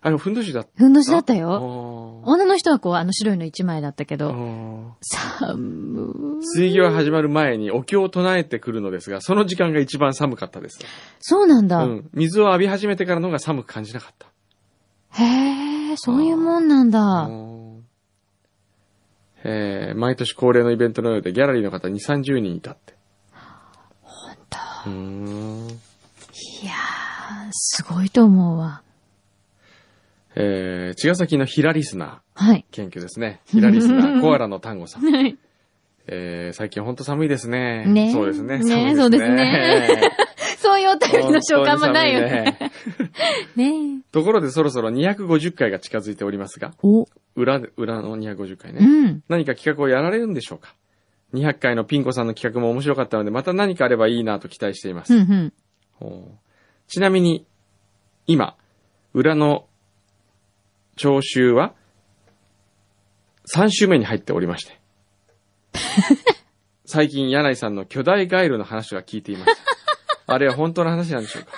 [0.00, 2.22] あれ、ふんどしだったふんどしだったあよ。
[2.24, 6.46] ー女の人はこう、あの白いの一枚だったけあど、ー寒い。
[6.46, 10.78] 水行が始まる前にお経を唱えてくるのですが、その時間が一番寒かったです。
[11.20, 11.78] そうなんだ。
[11.84, 12.10] うん。
[12.14, 14.26] 水を浴び始めてからの方が寒く感じなかった。
[15.22, 17.28] へえ、そういうもんなんだ。
[19.44, 22.94] うんえー毎年恒例のイベントのようでギャラリーの方2、30人いたって。
[24.02, 24.58] ほんと。
[24.86, 25.68] うーん。
[25.68, 28.82] いやー、すごいと思うわ。
[30.34, 32.64] えー、茅ヶ崎のヒラリスナはい。
[32.70, 33.40] ー、謙虚ですね。
[33.46, 35.02] ヒラリスナー、 コアラの単語さん。
[35.04, 35.36] はい。
[36.06, 37.84] えー、最近ほんと寒いですね。
[37.86, 38.58] ねそうですね。
[38.58, 40.10] ね寒いそうですね
[40.68, 42.58] そういうお便りの召喚もないよね。
[43.56, 48.80] ね ところでそろそろ250回が近づいておりますが、お、裏で、裏の250回ね。
[48.82, 49.22] うん。
[49.30, 50.74] 何か企画をやられるんでしょうか
[51.32, 55.14] ?200 回のピンコさんの企画も面白かったので、また何かあればいいなと期待しています。
[55.14, 55.52] うん、
[56.02, 56.38] うん。
[56.86, 57.46] ちなみに、
[58.26, 58.54] 今、
[59.14, 59.66] 裏の
[60.96, 61.74] 聴衆は、
[63.54, 64.78] 3週目に入っておりまして。
[66.84, 69.67] 最近、柳井さんの巨大ガエルの話は聞いています。
[70.28, 71.50] あれは本当の話なんでしょうか？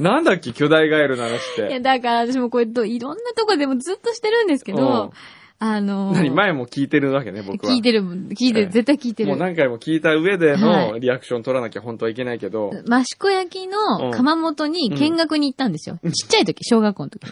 [0.00, 0.52] なんだっけ？
[0.52, 1.80] 巨大ガエルの話っいや、て。
[1.80, 5.12] だから私もこれと、いろんなとこでもずっとしてるんですけうんど、
[5.60, 6.30] あのー何？
[6.30, 7.72] 前も聞いてるわけね、僕は。
[7.72, 9.28] 聞いてる、聞いてええる、絶対聞いてる。
[9.28, 15.98] もう何回も聞いた上ではのいリアクション取らなきゃ本当はいけないけど、益子焼きの窯元に見学に行ったんですよ。
[16.02, 17.30] ちっちゃい時、小学校の時に。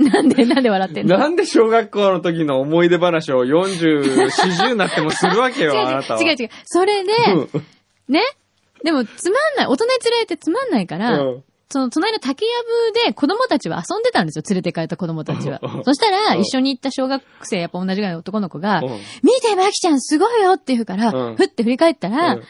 [0.10, 1.18] なんで、なんで笑ってんの？
[1.18, 6.22] なんで小学校の時の思い出話を40、40になってもするわけよ、 あなたは。
[6.22, 6.50] 違う、違う違う。
[6.64, 7.62] それで、うん
[8.08, 8.22] ね？
[8.84, 9.66] でも、つまんない。
[9.66, 12.50] 大人に連れてつまんないから、うんその隣の竹や
[12.92, 14.42] ぶで子供たちは遊んでたんですよ。
[14.48, 15.84] 連れて帰った子供たちはうん。
[15.84, 18.88] そしたら、うん一緒に行った小学生、やっぱ同じぐらいの男の子が、うん
[19.22, 22.42] 見て、マキちゃんすごいよって言うから、うんふって振り返ったら、うん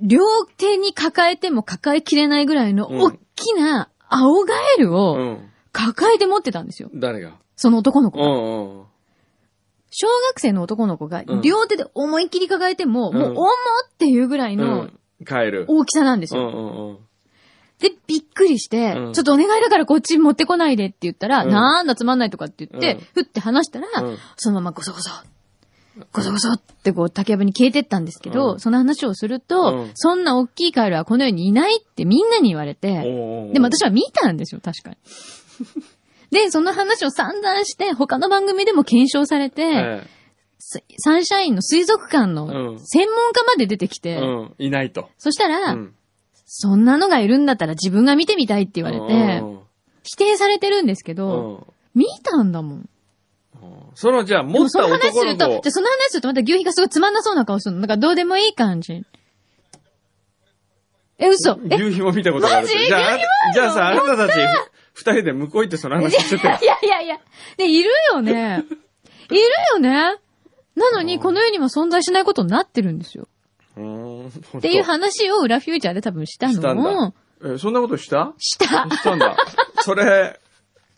[0.00, 0.20] 両
[0.56, 5.50] 手に抱えても抱えきれないぐらいのうん大きな青ガエルうをん。
[5.72, 6.90] 抱えて持ってたんですよ。
[6.94, 7.32] 誰が？
[7.56, 8.86] その男の子が。
[10.00, 14.98] 小学生の男の子がうん両手で思いっきり抱えても、もううん重っていうぐらいうのん。
[15.26, 15.64] 帰る。
[15.66, 16.42] 大きさなんですよ。
[16.42, 16.98] うんうんうん。
[17.80, 25.10] で、びっくりして、うんちょっとお願いだからこっち持ってこないでって言ったら、うんなんだつまんないとかって言って、うんふって話したら、うんそのままゴソゴソ、
[26.12, 34.96] ゴソゴソってこう竹やぶに消えてったんですけど、うんその話をすると、うんそんな大きいカエルはこの世にいないってみんなに言われて、おうでも私は見たんですよ、確かに。
[36.30, 40.06] で、その話を散々して、他の番組でも検証されて、え
[40.58, 42.78] スサンシャインの水族館うのん。
[42.80, 44.54] 専門家まで出てきて、えうん。
[44.58, 45.08] いないと。
[45.16, 45.94] そしたら、うん。
[46.44, 49.58] そんなのがいるんだったら自分が見てみたいって言われて、うん。
[50.02, 51.66] 否定されてるんですけうど、ん。
[51.94, 52.88] 見たんだもん。
[53.62, 53.82] うん。
[53.94, 57.80] その、じゃあ、で持ったもその話すると、じゃその話するとまた牛皮がすごいつまんなそうな顔するの。
[57.80, 59.04] なんかどうでもいい感じ。
[61.18, 61.58] え、嘘。
[61.70, 62.86] え、牛皮も見たことがあるマジ？
[62.86, 63.18] じゃあ、あ
[63.52, 64.36] じゃあさ、あなたたち、
[64.98, 66.44] 二人で向こう行ってその話してて。
[66.44, 67.20] いやいやいや。
[67.56, 68.64] で、いるよね。
[69.30, 69.40] いる
[69.72, 69.90] よね。
[70.74, 73.28] なのに、この世にも存在しないことになってるんですよ。
[73.78, 78.34] っっていう話を裏フューチャーで多分したのをだ、え、そんなことした？
[78.38, 78.66] した。
[78.66, 79.36] したんだ。
[79.82, 80.40] それ、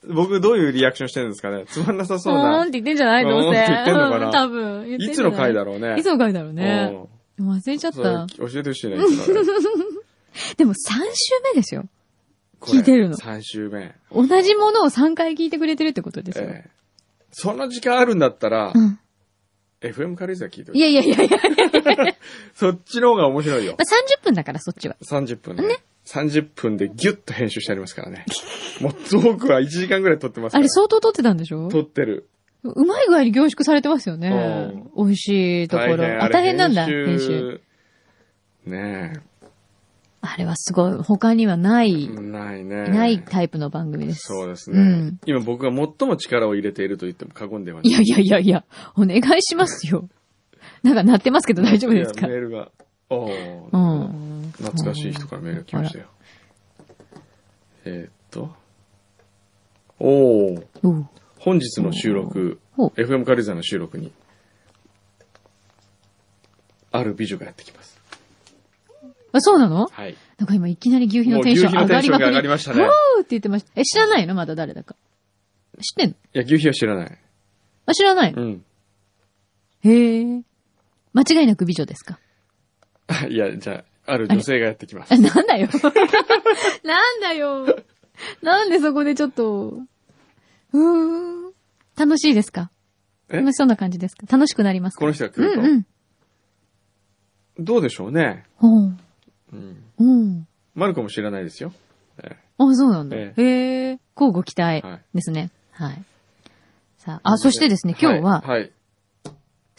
[0.08, 1.66] 僕どういうリアクションしてるんですかね？
[1.66, 2.64] つまんなさそううーんなっ。
[2.66, 3.48] て言ってんじゃないどうせ。
[3.48, 4.26] うーんって言ってんのかな？
[4.26, 4.88] うん多分。
[4.88, 5.96] いいつの回だろうね。
[5.98, 6.90] いつの回だろうね。
[6.94, 8.26] うん忘れちゃった。
[8.36, 8.96] 教えてほしいね
[10.58, 11.84] でも3週目ですよ。
[12.60, 13.94] 聞いてるの3週目。
[14.12, 16.44] 同じものを3回聞いてくれてるってことですよ。
[16.48, 16.70] ええ
[17.32, 18.98] その時間あるんだったらう、ん。
[19.80, 20.80] FM 軽井沢聞いてほい。
[20.80, 21.38] やいやいやいや。
[22.54, 23.76] そっちの方が面白いよ。
[23.78, 24.96] まあ、30分だからそっちは。
[25.04, 25.78] 30分ね。
[26.06, 28.24] 30分でギュッと編集してありますからね。
[28.80, 30.60] もうトークは1時間ぐらい撮ってますから。
[30.60, 31.68] あれ相当撮ってたんでしょ？
[31.68, 32.28] 撮ってる。
[32.64, 34.74] うまい具合に凝縮されてますよね。
[34.96, 35.92] 美味しいところ。
[35.94, 37.60] あ、大変あれ大変なんだ、編集。
[38.66, 39.12] ね
[40.22, 40.92] あれはすごい。
[41.02, 42.08] 他にはない、え。
[42.08, 42.88] ないね。
[42.88, 44.26] ないタイプの番組です。
[44.28, 44.78] そうですね。
[44.78, 47.90] うん今僕が最も力を入れていると言っても過言ではない。
[47.90, 48.64] いやいやいやいや、
[48.96, 50.08] お願いしますよ。
[50.82, 52.26] なんか鳴ってますけど大丈夫ですか？
[52.28, 52.70] メールが。
[53.08, 53.78] おーう
[54.48, 54.52] ん。
[54.58, 56.06] 懐かしい人からメールが来ましたよ。
[57.86, 58.54] えーっと。
[59.98, 60.64] おー。
[60.82, 61.08] うん。
[61.38, 64.12] 本日の収録、FM 軽井沢の収録に、
[66.92, 67.99] ある美女がやってきます。
[69.32, 69.86] あ、そうなの？
[69.86, 70.16] はい。
[70.38, 72.26] なんか今いきなり牛皮のテンション上がりまくり。
[72.28, 73.70] 上がりましたねわーって言ってました。
[73.76, 74.34] え、知らないの？
[74.34, 74.96] まだ誰だか。
[75.80, 76.14] 知ってんの？
[76.14, 77.18] いや、牛皮は知らない。
[77.86, 78.32] あ、知らない？
[78.32, 78.64] のうん。
[79.82, 80.42] へえ。
[81.12, 82.18] 間違いなく美女ですか？
[83.08, 85.16] あ いや、じゃあ、ある女性がやってきますあ、。
[85.18, 85.68] なんだよ。
[86.84, 87.66] なんだよ。
[88.42, 89.80] なんでそこでちょっと、
[90.72, 91.52] うーん。
[91.96, 92.70] 楽しいですか？
[93.28, 93.36] え？
[93.38, 94.26] 楽しそうな感じですか？
[94.30, 95.00] 楽しくなりますか？
[95.00, 95.86] この人が来ると、うんうん。
[97.58, 98.44] どうでしょうね。
[98.56, 98.96] ほう。
[99.52, 99.82] うん。
[99.98, 100.46] うん。
[100.74, 101.72] マルコも知らないですよ。
[102.22, 103.16] えあ、そうなんだ。
[103.16, 103.98] えへえ。
[104.16, 105.50] 交互期待はいですね。
[105.72, 106.02] はい。
[106.98, 108.60] さあ、あ、そしてですね、今日は、はい。
[108.60, 108.70] はい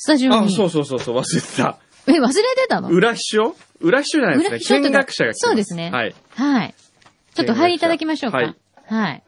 [0.04, 1.78] スタジオあ、に、そうそうそうそう、忘れてた。
[2.08, 2.90] え、忘れてたの？
[2.90, 3.56] 裏秘書？
[3.82, 4.80] 裏秘書じゃないですね。
[4.80, 6.16] 裏見学者が来てそうですねはい。
[6.30, 6.74] はい。
[7.36, 8.38] ちょっと入りいただきましょうか。
[8.38, 8.56] はい。
[8.88, 9.24] はい。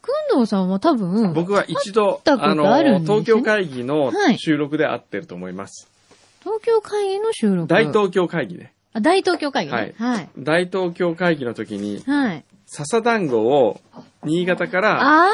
[0.00, 3.16] くんどうさんは多分、僕は一度、あのあるんですね？
[3.16, 5.88] 東京会議のはい収録で会ってると思います。
[6.44, 7.66] 東京会議の収録。
[7.66, 8.72] 大東京会議ね。
[8.92, 9.76] あ、大東京会議ね。
[9.78, 10.28] はいはい。
[10.38, 12.44] 大東京会議の時に、はい。
[12.66, 13.80] 笹団子を
[14.24, 15.30] 新潟からああ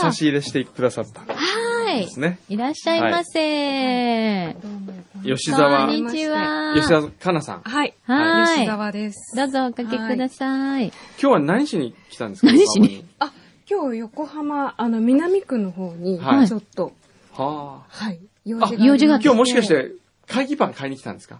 [0.00, 2.08] 差し入れしてくださったんはいで。
[2.08, 2.38] すね。
[2.48, 4.54] いらっしゃいませ。
[4.62, 4.92] どうも。
[5.36, 6.74] 吉沢こんにちは。
[6.76, 7.60] 吉沢かなさん。
[7.62, 7.94] はい。
[8.04, 9.36] はい吉沢です。
[9.36, 10.86] どうぞおかけください。
[10.86, 13.04] 今日は何しに来たんですか何しに？
[13.18, 13.32] あ、
[13.70, 16.92] 今日横浜、あの、南区の方に、はいちょっと、
[17.34, 17.86] はあ。
[17.88, 18.18] はい。
[18.44, 19.68] 用あ用事があ今日もしかし。
[19.68, 19.92] て、
[20.26, 21.38] 会議パン買いに来たんですか？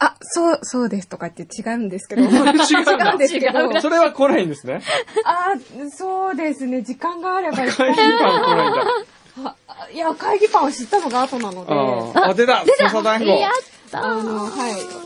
[0.00, 2.22] あ、そう、そうですとか言って違うんですけど。
[2.24, 3.70] 違うんだですけど。
[3.80, 4.80] それは来ないんですね。
[5.24, 5.52] あ、
[5.94, 6.82] そうですね。
[6.82, 8.84] 時間があれば行きた会議パン来ないんだ。
[9.44, 13.52] あ いや、会議パンを知ったのが後なので、ああ、出た笹団子やっ
[13.90, 14.50] たあの、は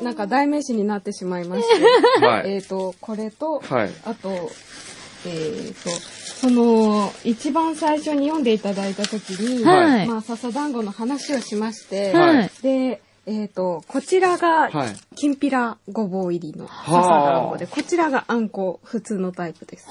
[0.01, 0.05] い。
[0.05, 1.63] なんか代名詞になってしまいまし
[2.21, 2.25] て。
[2.25, 2.55] はい。
[2.55, 3.91] えっと、これと、はい。
[4.05, 4.51] あと、
[5.27, 12.51] えっ、と、その、一番最初に読んでいただいたときに、はいまあ、笹団子の話をしまして、はい。
[12.63, 14.97] で、えっ、と、こちらが、はい。
[15.17, 19.87] きんぴらごぼう入りの笹はあ団子で、こちらがあんこ、普通のタイプです。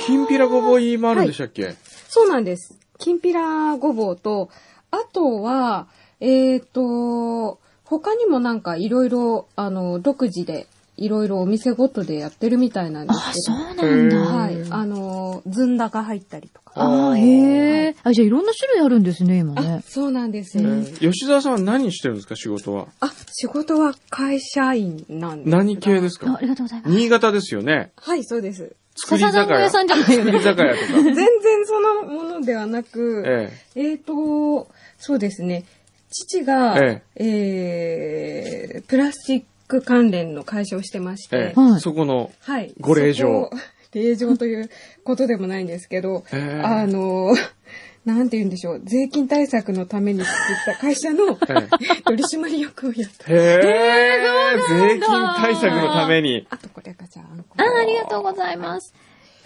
[0.00, 1.76] きんぴらごぼう入りもあるんでしたっけ、
[2.08, 2.76] そうなんです。
[2.98, 4.48] きんぴらごぼうと、
[4.90, 5.86] あとは、
[6.18, 10.66] えっ、と、他にもなんかいろいろ、あの、独自で、
[10.98, 13.58] いろいろお店ごとでやってるみたいなんであ、すけど。
[13.58, 14.18] そうなんだ。
[14.18, 14.56] はい。
[14.70, 16.72] あの、ずんだが入ったりとか。
[16.76, 17.96] ああ、へえ。
[18.04, 19.82] あ、じゃあいろんな種類あるんですね、今あね、。
[19.88, 20.68] そうなんですえよ。
[20.68, 22.88] ー吉沢さんは何してるんですか仕事は？
[23.00, 25.56] あ、仕事は会社員なんですが。
[25.58, 26.30] 何系ですか？
[26.30, 26.94] あありがとうございます。
[26.94, 27.90] 新潟ですよね。
[27.96, 28.76] はい、そうです。
[28.94, 29.44] 作り酒屋。
[29.44, 30.40] 笹団子屋さんじゃないよ作りね。
[30.44, 30.92] 酒屋とか。
[31.02, 31.24] 全然
[31.66, 35.64] そのものではなく、ええっ、と、そうですね。
[36.10, 39.42] 父が、ええープラスチッ
[39.80, 42.72] ク関連の会社をしてましええて、えはいそこの、はい。
[42.80, 43.62] ご令嬢そこ。
[43.94, 44.70] 令嬢という
[45.04, 47.34] ことでもないんですけど、ええあの、
[48.06, 51.68] なんて言うんでしょう、税金対策のために作った会社の、え
[52.02, 56.46] 取締役をやって、えへえ、税金対策のために。
[56.50, 57.26] あとこれがじゃあ
[57.58, 57.62] あ。
[57.62, 58.94] あありがとうございます。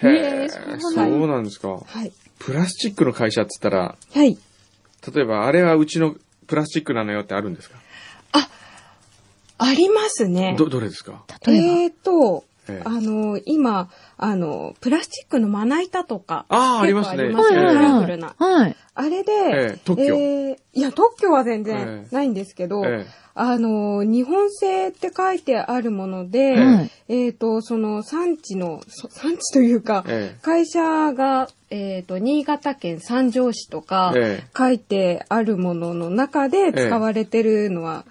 [0.02, 1.68] へへええ、そうなんだそうなんですか。
[1.84, 2.12] はい。
[2.38, 4.38] プラスチックの会社って言ったら、はい。
[5.14, 6.14] 例えばあれはうちの
[6.46, 7.76] プラスチックなのよってあるんですか？
[8.32, 8.48] あ
[9.74, 10.54] りますね。
[10.58, 11.24] ど、どれですか？
[11.46, 11.66] 例えば？
[11.82, 13.88] えーと、ええあの、今、
[14.18, 16.46] あの、プラスチックのまな板とか。
[16.48, 17.22] ああ、ありますね。
[17.24, 17.66] ありますよね。
[17.66, 18.34] カええラフルな。
[18.36, 18.76] はい。
[18.94, 38.06] あれで、ええ特許えーいや、特許は全ええ然ないんですけど、ええあの、日本製って書いてあるもので、はいえっ、と、その産地の、そ産地というか、ええ会社が、えっ、と、新潟県三条市とか、ええ書いてあるものの中で使われてるのは、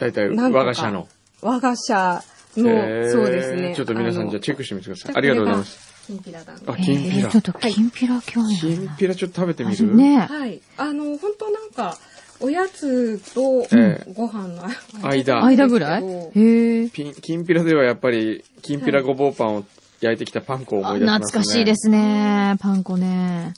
[0.00, 1.06] 大体我が社の。
[1.42, 2.22] 我が社
[2.56, 3.74] の、ええそうですね。
[3.76, 5.14] ちょっと皆さんじゃあチェックしてみてください。
[5.14, 5.90] ありがとうございます。
[6.06, 6.76] きんぴら団あ、子。
[6.82, 7.38] きんぴらえーちょ。
[7.38, 8.66] っと、きんぴら興味あき。
[8.66, 10.60] んぴらちょっと食べてみあるねはい。
[10.76, 11.96] あの、本当なんか、
[12.40, 14.66] おやつとええご飯の
[15.06, 16.02] 間間ぐらい？
[16.34, 16.88] へえ。
[16.90, 19.64] きんぴらではやっぱり、きんぴらごぼうパンを
[20.00, 21.26] 焼いてきたパン粉をあ思い出しますね。
[21.26, 22.56] 懐かしいですね。
[22.60, 23.52] パン粉ね。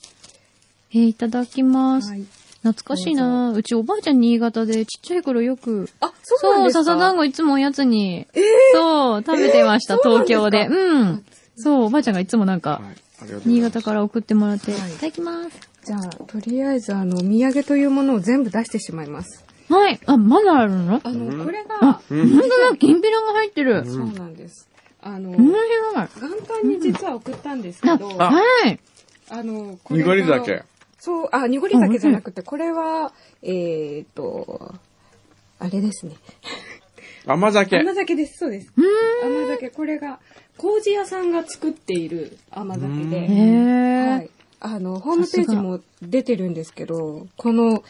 [0.92, 2.10] えーいただきます。
[2.10, 2.24] はい
[2.62, 6.84] 懐かしいなうちおばあちゃん新潟でちっちゃい頃よく、あ、そうそう、なんですか？
[6.84, 8.26] 笹団子いつもおやつに、
[8.72, 10.68] そう、食べてました、えー東京で。
[10.68, 11.24] うん。
[11.56, 12.80] そう、おばあちゃんがいつもなんか。
[13.44, 15.60] 新潟から送ってもらって、いはいただきます。
[15.84, 19.44] じゃあ、とりあえず、あの、お土産というものを全部出してしまいます。
[19.68, 19.98] はい。
[20.06, 21.00] あ、まだあるの？
[21.02, 23.84] あの、うんこれがあ、、うん本当だ、きんぴらが入ってる。
[23.86, 24.68] そうなんです。
[25.02, 25.94] あの、面白い。
[25.96, 26.08] 元
[26.62, 28.78] 旦に実は送ったんですけあ、ど、あはい。
[29.30, 30.62] あの、これが濁り酒。
[31.04, 34.72] そう、あ、濁り酒じゃなくて、これは、えっと、
[35.58, 36.14] あれですね。
[37.26, 37.80] 甘酒。
[37.80, 38.72] 甘酒です、そうです。
[38.76, 38.82] う
[39.26, 40.20] 甘酒、これが、
[40.58, 44.30] 麹屋さんが作っている甘酒うんで、はーい。
[44.60, 47.82] あの、ホームページも出てるんですけど、この、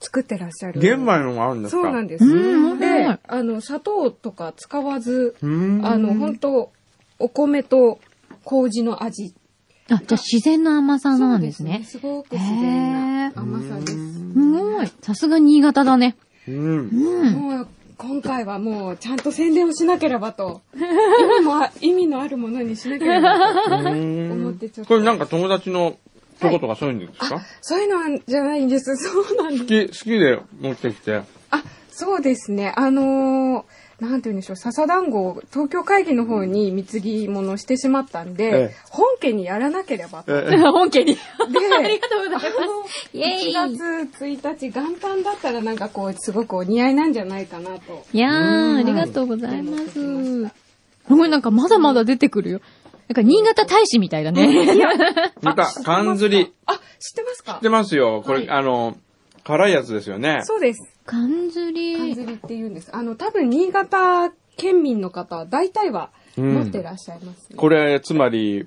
[0.00, 0.80] 作ってらっしゃる。
[0.80, 1.82] 玄米のがあるんですか？
[1.82, 2.24] そうなんです。
[2.24, 6.72] うんではい、あの、砂糖とか使わず、あの、本当
[7.18, 8.00] お米と
[8.44, 9.34] 麹の味。
[9.94, 11.84] あ、じゃあ自然の甘さなんですね。
[11.86, 13.92] すごく自然な甘さです。
[13.92, 14.92] すごい。
[15.02, 16.16] さすが新潟だね。
[16.48, 16.56] うん。
[16.56, 17.32] うん。
[17.32, 17.68] もう、
[17.98, 20.62] 今回はもう、ちゃんと宣伝をしなければと。
[20.74, 24.88] 意味も、意味のあるものにしなければと思ってちょっと。
[24.88, 25.96] これなんか友達の
[26.40, 28.96] とことかそういうんですか、そういうのはじゃないんです。
[28.96, 29.92] そうなん好です。
[29.92, 31.22] き、好きで持ってきて。
[31.50, 32.72] あ、そうですね。
[32.76, 40.32] あのーなんて言うんでしょう、笹団子を東京会議の方に貢ぎ物してしまったんで、ええ本家にやらなければと。
[40.36, 41.14] え 本家に。
[41.14, 41.20] で、
[41.78, 43.08] ありがとうございます。
[43.14, 43.78] イェイ1
[44.10, 48.04] 月1日元旦だったらなんかこう、すごくお似合いなんじゃないかなと。
[48.12, 49.92] いやー、ありがとうございます。
[49.92, 50.50] す
[51.08, 52.60] ごいなんかまだまだ出てくるよ。
[53.08, 54.66] なんか新潟大使みたいだね。
[55.42, 56.52] また、 缶ずり。
[56.66, 56.80] あ、知っ
[57.14, 57.52] てますか？
[57.54, 58.22] 知ってますよ。
[58.24, 58.96] これ、はいあの、
[59.44, 60.40] 辛いやつですよね。
[60.44, 60.80] そうです。
[61.04, 62.14] 缶ず缶り。
[62.14, 62.94] ずりって言うんです。
[62.94, 67.56] あの、多分新潟県民の方、大体はうん持ってらっしゃいますね。
[67.56, 68.66] これ、つまり、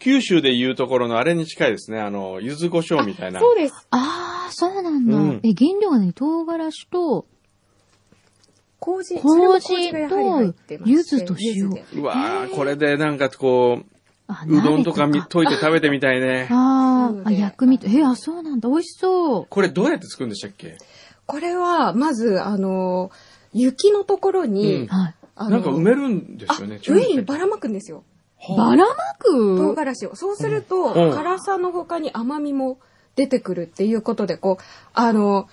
[0.00, 2.00] 九州でいうところのあれに近いですね。
[2.00, 3.40] あの、柚子胡椒みたいな。
[3.40, 3.86] そうです。
[3.90, 5.16] あー、そうなんだ。
[5.16, 7.26] うんえ、原料がね、唐辛子と、
[8.80, 13.93] 麹、麹それも麹がやはり入ってまして柚子と塩うわーこれでなんかこう、あ
[14.26, 16.48] うどんとか溶いて食べてみたいね。
[16.50, 17.86] あーあ、薬味と。
[17.88, 18.68] え、あ、そうなんだ。
[18.68, 19.46] 美味しそう。
[19.50, 20.78] これどうやって作るんでしたっけ？
[21.26, 23.10] これは、まず、あの、
[23.52, 25.14] 雪のところに、うんはい。
[25.36, 26.76] あのなんか埋めるんですよね。
[26.76, 28.04] あ上にばらまくんですよ。
[28.56, 29.58] ばらまく？
[29.58, 30.16] 唐辛子を。
[30.16, 32.78] そうすると、うん辛さの他に甘みも
[33.16, 34.62] 出てくるっていうことで、こう、
[34.94, 35.48] あの、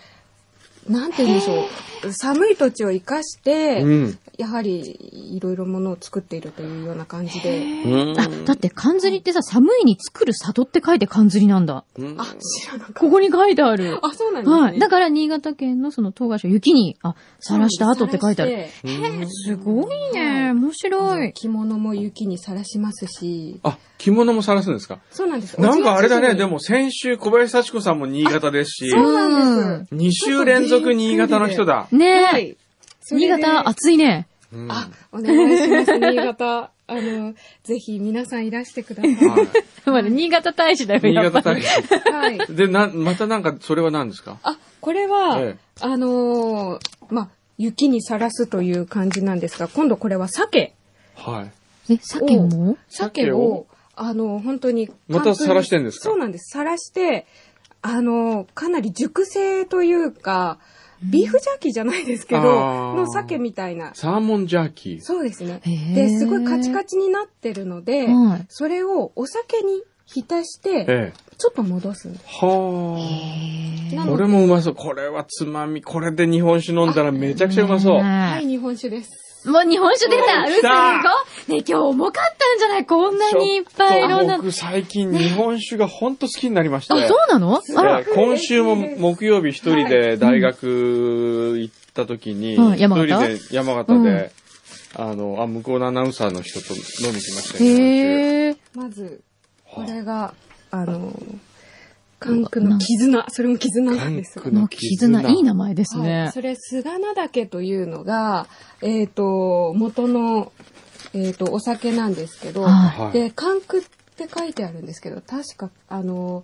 [0.90, 1.66] なんて言うんでしょ
[2.08, 2.14] う。
[2.14, 4.18] 寒い土地を生かして、うん。
[4.38, 4.98] やはり、
[5.36, 7.60] いろいろものを作っているというような感じで。
[7.86, 11.84] うんあ、だって缶ずりってさ、寒いに作る里って書いて缶ずりなんだ。
[12.00, 13.00] うんあ、知らなかった。
[13.00, 14.00] ここに書いてある。
[14.02, 14.62] あ、そうなんですね。
[14.62, 14.80] はい。
[14.80, 18.52] だから新潟県のその唐辛子を雪に、あ、さらした後って書いてある。
[18.52, 20.54] さらしてうんすごいね。
[20.54, 21.34] 面白い。
[21.34, 23.60] 着物も雪にさらしますし。
[23.62, 24.98] あ、着物もさらすんですか？
[25.12, 25.62] そうなんです。
[25.62, 29.94] なんかあれだね、でも先週小林幸子さんも新潟ですし、そうなんです。
[29.96, 31.88] 2週連続新潟の人だ。
[31.91, 32.05] ね
[32.39, 32.55] え。
[33.09, 34.28] 新潟暑いね。
[34.53, 36.72] うんあ、お願いします、新潟。
[36.88, 39.13] あの、ぜひ皆さんいらしてください。
[39.15, 39.47] はい
[39.89, 41.61] まだ新潟大使だよ、新やっぱり。
[41.61, 42.09] 潟大使。
[42.11, 42.39] はい。
[42.55, 44.38] で、な、またなんか、それは何ですか？
[44.43, 50.74] あ、これは、ええあのーまあ、雪にさらすという感じなんですが、今度これは鮭。
[51.15, 51.47] は
[51.89, 51.93] い。
[51.93, 52.78] え、鮭も？
[52.89, 53.65] 鮭を、鮭を？
[53.95, 54.89] あの、本当に。
[55.07, 56.09] また晒してんですか？
[56.09, 56.51] そうなんです。
[56.51, 57.26] さらして、
[57.82, 60.60] あの、かなり熟成というか、
[61.04, 62.44] ビーフジャーキーじゃないですけど、
[62.94, 63.92] の鮭みたいな。
[63.96, 65.02] サーモンジャーキー。
[65.02, 65.62] そうですね。
[65.96, 71.14] で、すごいカチカチになってるので、はいそれをお酒に浸して、ええ。
[71.38, 72.26] ちょっと戻すんです。
[72.28, 72.98] は
[74.04, 74.08] あ。
[74.08, 74.76] これもうまそう。
[74.76, 75.82] これはつまみ。
[75.82, 78.00] これで日本酒飲んだらめちゃくちゃうまそう。
[78.00, 79.20] はい、日本酒です。
[79.46, 80.44] もう日本酒出た。
[80.44, 82.86] おうすごいね、今日重かったんじゃない？
[82.86, 84.38] こんなにいっぱいいろんな。
[84.38, 86.94] 僕最近日本酒がほんと好きになりまして。
[86.94, 87.62] あ、そうなの？
[87.76, 88.00] あら。
[88.00, 88.04] え。
[88.04, 93.08] ー今週も木曜日一人で大学行った時に、うん一山形？
[93.08, 94.32] 人で山形で、
[94.96, 98.58] あの、あ、向こうのアナウンサーの人と飲み来ましたよ、日本酒へえ。
[98.76, 99.22] まず、
[99.66, 100.34] これが、
[100.70, 101.14] あの、
[102.22, 106.32] 関空の絆、それも絆なんですが関の絆、いい名前ですはい、ね。
[106.32, 108.45] それ、菅名岳というのが、
[108.84, 110.51] えっ、と、元の、
[111.15, 113.13] えっ、と、お酒なんですけど、ははい。
[113.13, 116.43] で、関空って書いてあるんですけど、確か、あの、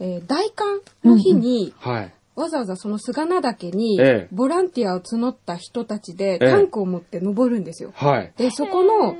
[0.00, 2.12] えー大寒の日に、はい。
[2.34, 6.50] わざわざその菅名岳にええ、ボランティアを募った人たちで、ええ。
[6.50, 7.92] タンクを持って登るんですよ。
[7.94, 8.32] はい。
[8.36, 9.16] で、そこの、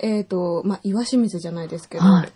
[0.00, 2.28] えっ、と、まあ、岩清水じゃないですけど、はい。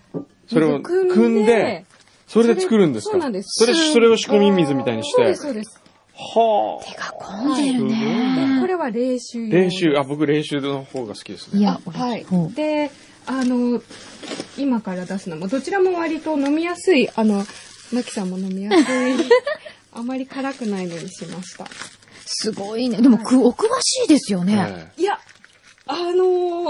[0.46, 1.84] それを組組んで、
[2.33, 3.12] それで作るんですか？
[3.12, 5.22] そうなんですそれ、それを仕込み水みたいにして？
[5.22, 5.43] そうです、。
[5.43, 5.81] そうです。
[6.14, 8.59] は手が込んでるね。
[8.61, 11.61] これは練習用練習、あ、僕練習の方が好きですね。
[11.61, 12.26] いやあ、はい。
[12.55, 12.91] で、
[13.26, 13.83] あの、
[14.59, 17.45] 今から出すのも、どちらも割と飲みやすい、あの、
[17.93, 19.14] マキさんも飲みやすい、
[19.93, 21.66] あまり辛くないのにしました。
[22.26, 23.01] すごいね。
[23.01, 24.66] でも、く、お詳しいですよね。
[24.68, 25.18] ええいや、
[25.87, 26.24] あの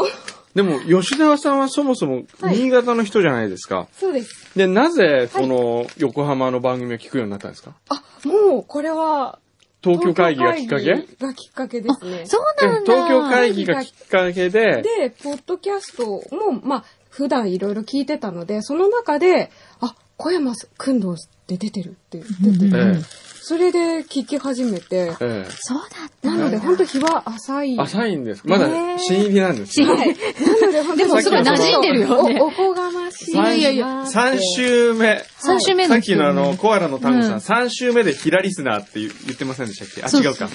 [0.05, 3.87] ーでも、吉沢さんはそもそもはい新潟の人じゃないですか。
[3.93, 4.51] そうです。
[4.57, 7.75] で、なぜ、この横浜の番組を聞くようになったんですか？
[7.89, 9.39] あ、もう、これは、
[9.83, 10.83] 東京会議がきっかけ？
[10.83, 12.27] 東京会議がきっかけですね。
[12.27, 12.93] そうでなんだ。
[12.93, 21.17] 東京会議がきっかけで、で、ポッドキャストも、まあ、普段いろいろ聞いてたので、その中で、あ、小山くんどうっ
[21.47, 27.75] て出てるって出てて、ええそれで聞き始めて、えそうだったなので本当日は浅い。
[27.75, 27.81] え。
[27.81, 28.43] 浅いんです。
[28.45, 28.69] まだ
[28.99, 29.89] 新入りなんですよ。
[29.89, 30.09] はい。
[30.09, 33.33] なので本当でもすごい馴染んでるよねおおこがましい。
[33.33, 35.25] いやいや3週目。
[35.41, 40.03] 3週目さっきのあの、コアラのタムさん、うん3週目でヒラリスナーって言言ってませんでしたっけ？
[40.05, 40.49] あ、違うか。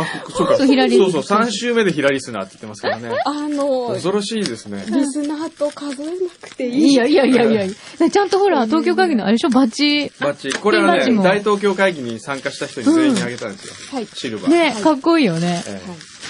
[0.00, 0.56] んあ、そうか。
[0.56, 3.10] そうヒラリそうそう、3週目でヒラリスナーって言ってますからね。
[3.24, 4.84] あの、恐ろしいですね。
[4.88, 6.92] リスナーと数えなくていい。
[6.92, 8.10] いやいやいやいやいや。
[8.10, 9.48] ちゃんとほら、東京会議のあれでしょ？
[9.50, 10.12] バッジ。
[10.20, 10.52] バッチ。
[10.52, 13.74] これはね、大東京会議に参加した人に全員にあげたんですよ。
[13.98, 14.06] はい。
[14.06, 14.50] シルバー。
[14.50, 15.62] ね、かっこいいよね。
[15.66, 15.82] えはい。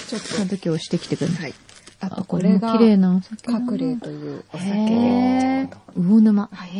[0.08, 1.36] ちょっちゃんと今日してきてくれる。
[1.36, 1.54] と、はい。
[1.98, 3.50] ああ、とこれが、綺麗なお酒。
[3.50, 4.76] 隠れというお酒で。
[4.76, 5.68] へー。
[5.96, 6.50] 魚沼。
[6.52, 6.78] へ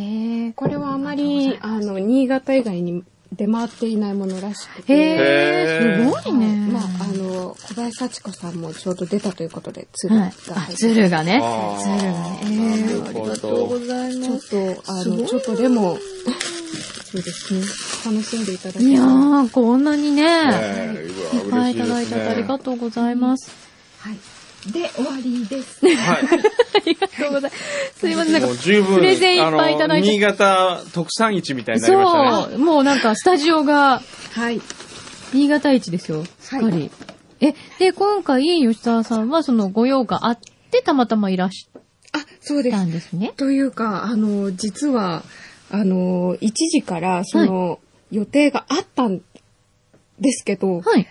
[0.49, 0.53] ー。
[0.53, 3.03] これはあまり、あの、新潟以外に
[3.33, 4.93] 出回っていないものらしくて。
[4.93, 6.03] へー。
[6.03, 6.71] すごいはいね。
[6.71, 11.41] まあ、あの、小林幸子さんもちょうど出たということで、鶴が入っ、て鶴がね。
[11.81, 12.39] 鶴がね。
[12.43, 14.49] えー、ありがとうございちょっます。
[14.83, 15.97] と、あの、ちょっとでも、
[17.11, 17.61] そうですね、
[18.05, 19.01] 楽しんでいただけいや。
[19.01, 20.23] ー、こんなにね。
[20.53, 23.49] ええいっぱいいただいてありがととうございます。
[23.99, 24.36] はい。
[24.71, 25.85] で、終わりです。
[25.85, 25.89] う。
[25.89, 25.95] はい。
[25.95, 27.99] ありがとうございます。
[27.99, 32.55] すいません、なんかもう、十分、プレゼンいっぱいいただいてあの新潟特産市みたいになりましたね。
[32.55, 34.01] そう、もうなんかスタジオが
[34.33, 34.61] はい。
[35.33, 36.23] 新潟市ですよ。
[36.39, 36.91] すっかり。
[37.39, 40.39] え、で、今回、吉沢さんはそのご用があっ
[40.71, 41.69] て、たまたまいらし
[42.13, 42.83] あ、そうですた。
[42.83, 43.33] んですね。
[43.37, 45.23] というか、あの、実は、
[45.69, 47.79] あの、1時から、その、
[48.11, 49.21] 予定があったん
[50.19, 51.07] ですけど、はい。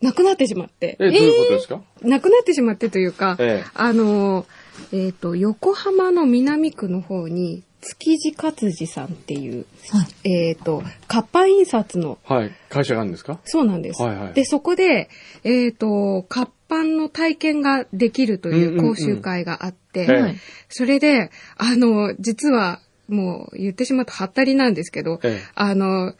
[0.00, 0.06] はい。
[0.06, 0.96] なくなってしまって。
[1.00, 1.80] え、どういうことですか？
[2.02, 4.46] なくなってしまってというか、ええあの、
[4.92, 10.28] えっ、と、横浜の南区の方に、築地勝治さんっていう、はい。
[10.48, 12.52] えっ、と、活版印刷の、はい。
[12.68, 13.38] 会社があるんですか？
[13.44, 14.02] そうなんです。
[14.02, 15.08] はいはいで、そこで、
[15.44, 20.36] えっ、と、活版の体験ができるといんうんううん講習会があって、ええはい。
[20.68, 26.12] それで、あの、実は、もう言ってしまうとはったりなんですけど、ええあの、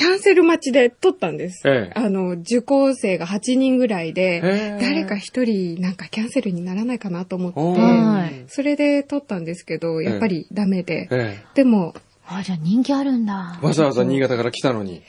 [0.00, 1.60] キャンセル待ちで撮ったんです。
[1.68, 11.06] ええあの、受講生が8人ぐらいで、ええ誰か一人なんかキャンセルにならないかなと思おって、はいそれで撮ったんですけど、やっぱりダメで。
[11.10, 11.92] えでも、
[12.26, 13.66] あ、じゃあ人気あるんだえ。
[13.66, 15.02] わざわざ新潟から来たのに。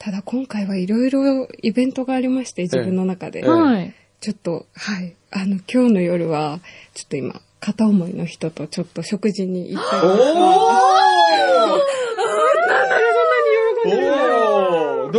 [0.00, 3.42] ただ今回はいろいろイベントがありまして、自分の中で。
[3.44, 3.94] ええはい。
[4.20, 5.14] ちょっと、はい。
[5.30, 6.58] あの、今日の夜は、
[6.94, 10.14] ちょっと今、片思いの人とちょっと食事に行ったりとか。
[10.14, 13.11] おー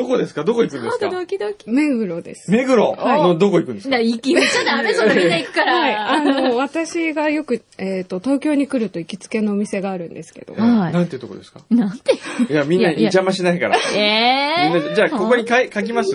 [0.04, 0.44] どこですか？
[0.44, 1.10] どこ行くんですか？
[1.10, 1.70] ドキドキ。
[1.70, 2.52] 目黒です。
[2.52, 2.96] 目黒？
[2.98, 3.96] のどこ行くんですか？
[3.96, 5.94] な、行き、ちゃダメ、そんなみんな行くかはい。
[5.94, 6.12] ら。
[6.12, 10.54] あの、私がよく、えっ、と、東京に来ると行きつけのお店があるんですけど。
[10.54, 11.62] はいなんていうとこですか？
[11.70, 12.14] なんて？
[12.50, 13.78] いや、みんな邪魔しないから。
[13.96, 16.12] ええみんな、じゃあ、ここに書い書きます？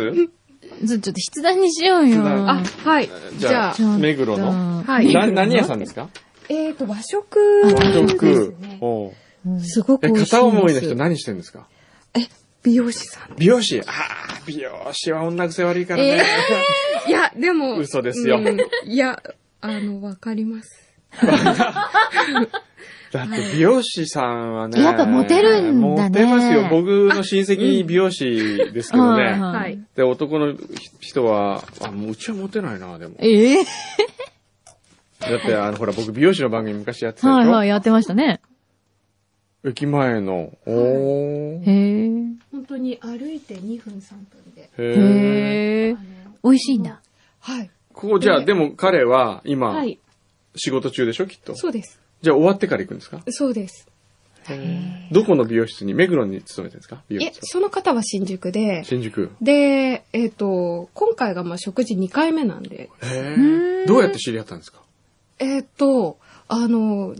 [0.85, 2.23] ずちょっと筆談にしようよ。
[2.25, 3.09] あ、はい。
[3.39, 4.83] じゃあ目黒の？
[4.85, 6.09] はいな、何屋さんですか？
[6.51, 8.55] えっ、と、和食和です食。
[9.63, 10.31] すごくえ、美味しいんです。
[10.31, 11.67] 片思いの人何してるんですか？
[11.71, 11.78] え、
[12.63, 13.37] 美容師さん。
[13.39, 13.81] 美容師？
[13.81, 16.23] ああ、美容師は女癖悪いからね。
[17.07, 17.79] いや、でも。
[17.79, 19.23] 嘘ですようんいや、
[19.61, 20.85] あの、わかります。
[23.11, 24.83] だって美容師さんはね。
[24.83, 26.69] やっぱモテるんだねモテますよ。
[26.71, 26.85] 僕
[27.15, 29.23] の親戚美容師ですけどね。
[29.25, 29.81] はいはい。
[29.97, 30.55] で、男の
[31.01, 33.15] 人は、あ、もううちはモテないな、でも。
[33.21, 33.65] ええ
[35.21, 37.51] だって、あの、ほら、僕美容師の番組昔やってたでしょ？
[37.51, 38.41] はいはい、やってましたね。
[39.65, 40.53] 駅前の。
[40.67, 41.63] おー。
[41.65, 42.11] へえ。
[42.53, 44.71] 本当に歩いて2分3分で。
[44.79, 45.97] へえ
[46.45, 47.01] 美味しいんだ。
[47.41, 47.71] はい。
[47.93, 49.99] ここ、じゃあ、でも彼は今、はい。
[50.57, 51.55] 仕事中でしょ、きっと？
[51.57, 52.01] そうです。
[52.23, 53.21] じゃあ終わってから行くんですか？
[53.31, 53.87] そうです。
[55.13, 57.03] どこの美容室に、目黒に勤めてるんですか？
[57.09, 57.43] 美容え、室は。
[57.45, 59.31] その方は新宿で、新宿。
[59.43, 63.87] で、えっ、と、今回がまあ食事2回目なんで、へーー。
[63.87, 64.81] どうやって知り合ったんですか？
[65.39, 67.15] えっ、と、あの、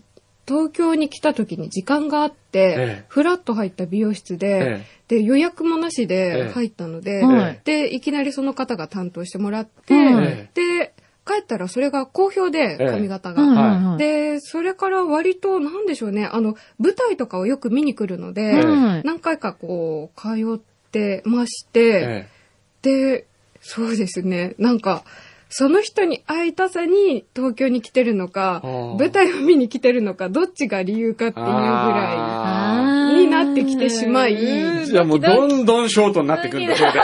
[0.49, 3.05] 東京に来た時に時間があって、ええ。
[3.09, 6.07] フラッと入った美容室で、えで、予約もなしええ。
[6.07, 7.61] で入ったので、はい。
[7.65, 10.95] で、いきなりその方が担当してもらって、はいで、
[11.27, 12.87] 帰ったらそれが好評で、ええ。
[12.91, 13.97] 髪型が。
[13.99, 18.55] で、それから割と、なんでしょうね、あの、舞台とかをよく見に来るので、
[19.05, 20.59] 何回かこう、通っ
[20.91, 22.27] てまして、
[22.83, 23.19] え。
[23.21, 23.27] で、
[23.61, 25.05] そうですね、なんか、
[25.51, 28.61] その人に会いたさに東京に来てるのか
[28.99, 31.57] 舞台を見に来てるのか、どっちが理由かっていうぐら
[33.09, 37.01] あいになってきてしまい、ーじゃあもうどんどんショートになってくるんだ、それで。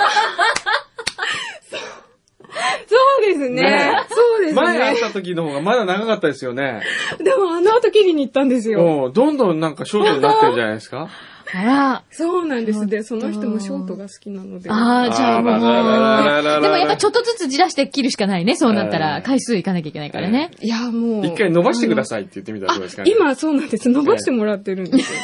[2.87, 3.63] そうですね。
[3.63, 4.63] ねそうですね。
[4.63, 6.83] 前会った時の方がまだ長かったですよね。
[7.19, 9.07] でもあの後切りに行ったんですよ。
[9.07, 11.09] うんどんどんなんかショートになってるじゃないですか？
[11.53, 12.03] あら。
[12.11, 12.87] そうなんです。
[12.87, 14.71] で、そちょっとの人もショートが好きなので。
[14.71, 16.63] ああ、じゃあもう。
[16.63, 18.57] でもやっぱちょっとずつじらして切るしかないね。
[18.57, 20.51] そうなったえらえ回数いかなきゃいけないからね。
[20.61, 21.27] いや、もう。
[21.27, 23.11] 一回伸ばしてくださいって言ってみたらあどうですかね。
[23.11, 23.89] 今そうなんです。
[23.89, 25.19] 伸ばしてもらってるんですよ。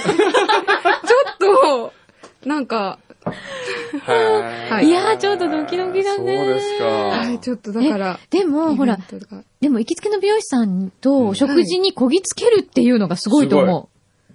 [2.45, 6.85] なんか、はいいやーちょっとドキドキだねそうですか。
[6.87, 8.99] はい、ちょっとだから、でも、ほら
[9.61, 13.89] でも行きつけの美容師さんと食事にこぎつけるっていうのがすごいと思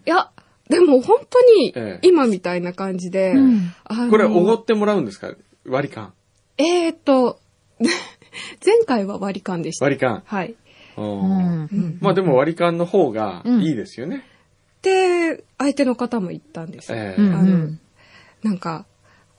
[0.05, 0.29] いや、
[0.69, 3.37] でも本当にええ今みたいな感じで、う。
[3.39, 3.49] う
[4.07, 4.09] ん。
[4.09, 5.31] これ、おごってもらうんですか？
[5.67, 6.13] 割り勘。
[6.57, 7.39] えーっと、
[7.79, 9.85] 前回は割り勘でした。
[9.85, 10.23] 割り勘。
[10.25, 10.55] はい。
[10.97, 11.69] ううんん。
[11.71, 14.23] うんまあでも割り勘の方がいいですよね。
[14.81, 16.97] で、相手の方も言ったんですよ。
[16.97, 17.69] ええうんあの
[18.43, 18.85] なんか、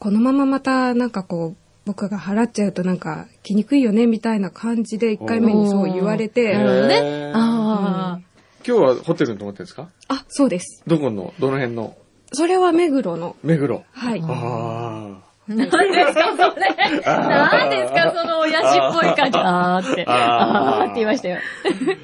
[0.00, 7.32] このまままた、なんかこう、僕が払っちゃうとなんか来にくいよね、みたいな感じで1回目にそう言われなるて、ほどねへー。
[7.36, 8.20] あ
[8.66, 9.88] 今日はホテルに泊まってるんですか？
[10.08, 10.82] あ、そうです。
[10.86, 11.96] どこの、どの辺の？
[12.32, 13.36] それは目黒の。
[13.44, 13.84] 目黒。
[13.92, 14.20] はい。
[14.22, 15.18] ああ。
[15.22, 15.26] あ。
[15.46, 17.02] 何ですか、それ？
[17.04, 19.38] 何ですか、その親父っぽい感じ。
[19.38, 20.04] あーって。
[20.08, 21.38] あーって言いましたよ。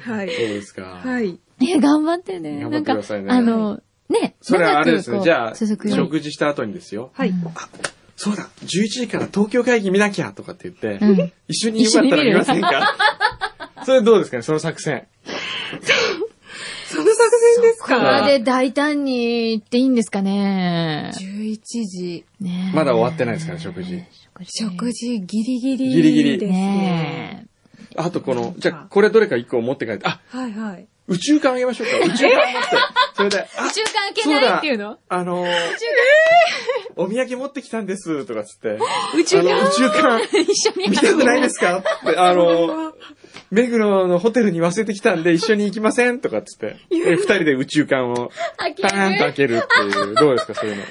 [0.05, 0.29] はい。
[0.29, 1.01] そうですか。
[1.03, 1.37] はい。
[1.61, 2.61] え、頑張ってね。
[2.61, 4.35] 頑張なんかってくださいね、あの、ね。
[4.41, 5.19] それはあれですね。
[5.21, 7.11] じゃあ、食事した後にですよ。
[7.13, 7.33] はい。
[7.55, 7.67] あ、
[8.15, 12.95] そうだ、11時から東京会議見なきゃとかって言って、うん一緒によかったら見ませんか？
[13.85, 15.07] それどうですかね、その作戦。
[16.93, 22.25] その作戦ですここまかで大胆に言っていいんですかね？11時。
[22.39, 24.03] ねまだ終わってないですから食事。
[24.43, 24.51] 食事。
[24.63, 26.37] 食事ギリギリギリギリ。
[26.37, 26.57] ですね。
[26.57, 27.45] ね
[27.95, 30.87] あとこの、じゃあ、これどれか一個持って帰って、あ、はいはい。
[31.07, 31.97] 宇宙艦あげましょうか。
[31.97, 32.77] 宇宙艦持って。
[33.15, 34.57] それで、あ宇、宙関係ない？
[34.57, 34.97] っていうの？
[35.09, 35.49] あのー、
[36.95, 38.79] お土産持ってきたんです、とかつって。
[39.17, 41.79] 宇宙あの宇宙艦、 一緒に見たくないですか？
[41.79, 42.93] って、あのー、
[43.51, 46.77] 目黒のホテルに忘れてきたんで一緒に行きませんとかっつって。
[46.89, 49.33] で二人で宇宙艦を開けパーンと開る。
[49.33, 50.15] けるっていう。
[50.19, 50.83] どうですか、そういうの。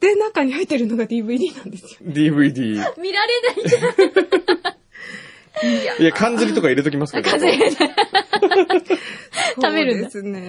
[0.00, 2.00] で、中に入ってるのが DVD なんですよ。
[2.04, 3.00] DVD。
[3.00, 3.82] 見られないじゃん。
[6.00, 7.30] いや、缶釣りとか入れときますけど。
[7.30, 7.90] 風入れない。
[9.60, 10.40] 食べるですね。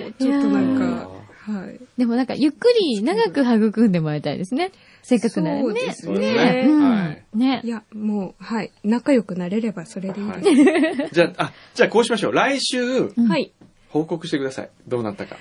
[0.00, 1.10] もうちょっとなんか、
[1.52, 1.78] はい。
[1.98, 4.72] でもなんか、ゆっくり長く育んでもらいたいですね。
[5.04, 5.62] せっかくならね。
[5.62, 6.62] そうですそうですね。
[6.64, 7.68] ねいねい。
[7.68, 8.72] や、もう、はい。
[8.82, 10.50] 仲良くなれればそれでいいはです。
[10.50, 11.08] い。
[11.12, 12.32] じゃあ、あ、じゃあこうしましょう。
[12.32, 13.52] 来週、うんはい。
[13.90, 14.70] 報告してください。
[14.88, 15.36] どうなったか。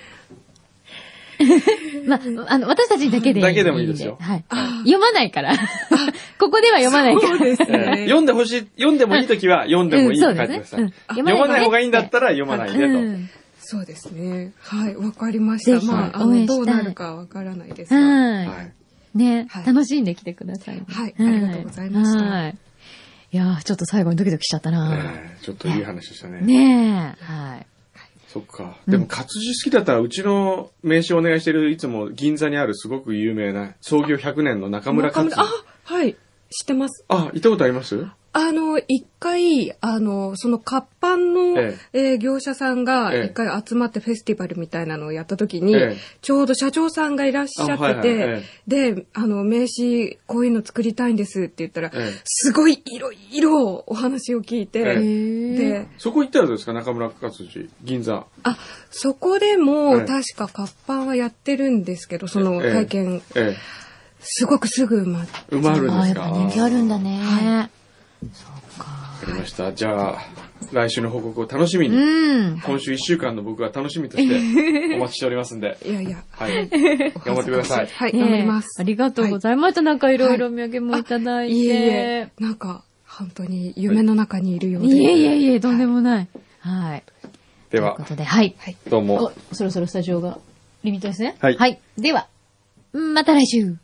[2.05, 4.43] まあ、あの、私たちだけでだけでもいいですよはい。
[4.49, 5.53] あ読まないから。
[6.37, 7.27] ここでは読まないから。
[7.29, 8.03] そうですえーね。
[8.05, 10.93] 読んでほしい、読んでもいいときは読んでもいいって書いてください。
[11.15, 12.85] 読まない方がいいんだったら読まないでと。
[12.85, 13.29] うん
[13.65, 14.51] そうですね。
[14.59, 14.95] はい。
[14.97, 15.85] わかりました。
[15.85, 17.99] まあ、あの、どうなるかわからないですが。
[17.99, 18.33] は。
[18.39, 18.82] はいい。
[19.13, 20.85] ね、はい楽しんできてくださいね。
[20.89, 22.57] はいありがとうございましたはい。
[23.31, 26.41] いやーちょっと最後にドキドキしちゃったなえーちょっといい話でしたね。
[26.41, 27.23] ねえ。
[27.23, 27.65] はい。
[28.27, 28.77] そっか。
[28.87, 35.35] でも活字好きだったら、うちの名刺お願いしてる、いつも銀座にあるすごく有名な創業100年の中村活字。
[35.35, 35.45] あ、
[35.83, 36.13] はい。
[36.49, 37.05] 知ってます。
[37.09, 38.07] あ、行ったことあります？
[38.35, 41.99] あの、一回、あの、その活版の、ええ。
[42.15, 43.25] ー業者さんがええ。
[43.27, 45.97] 一回集まってフェスティバルみたいなのをやった時に、ええ。
[46.23, 48.43] ちょうど社長さんがいらっしゃってて、あはいはいえ
[48.95, 52.21] で、あの、名刺、こういうの作りたいんですって言ったら、ええ。
[52.25, 54.83] すごいいろいろお話を聞いて、え
[55.53, 55.55] え。
[55.55, 57.69] で、そこ行ったらどうですか中村活字。
[57.83, 58.25] 銀座。
[58.41, 58.57] あ、
[58.89, 60.05] そこでも、ええ。
[60.07, 62.71] 確か活版はやってるんですけど、そのええ。
[62.71, 63.55] 体験、え
[64.21, 65.55] すごくすぐ埋まって、え。
[65.55, 66.21] 埋まるんですか？
[66.21, 67.19] やっぱ人気あるんだね。
[67.21, 67.69] はわ
[69.23, 69.73] かりました。
[69.73, 70.17] じゃあ、
[70.71, 72.61] 来週の報告を楽しみに、うん。
[72.61, 76.69] 今週1週間の僕は楽しみとして お待ちしておりますんで、いやいや、はい。
[77.25, 77.87] 頑張ってください。
[77.87, 78.79] はい、頑張ります。
[78.79, 79.81] ありがとうございました。
[79.81, 81.53] なんかいろいろお土産もいただいて。
[81.53, 84.95] いえいえ、なんか、本当に夢の中にいるようで。
[84.95, 86.27] いえいえいえ、とんでもない。
[86.59, 87.03] はい。
[87.69, 88.55] ではというこ、とで、はい。
[88.89, 89.55] どうもお、。
[89.55, 90.39] そろそろスタジオが
[90.83, 91.35] リミットですね。
[91.39, 91.79] はいはい。
[91.97, 92.27] では、
[92.93, 93.75] また来週。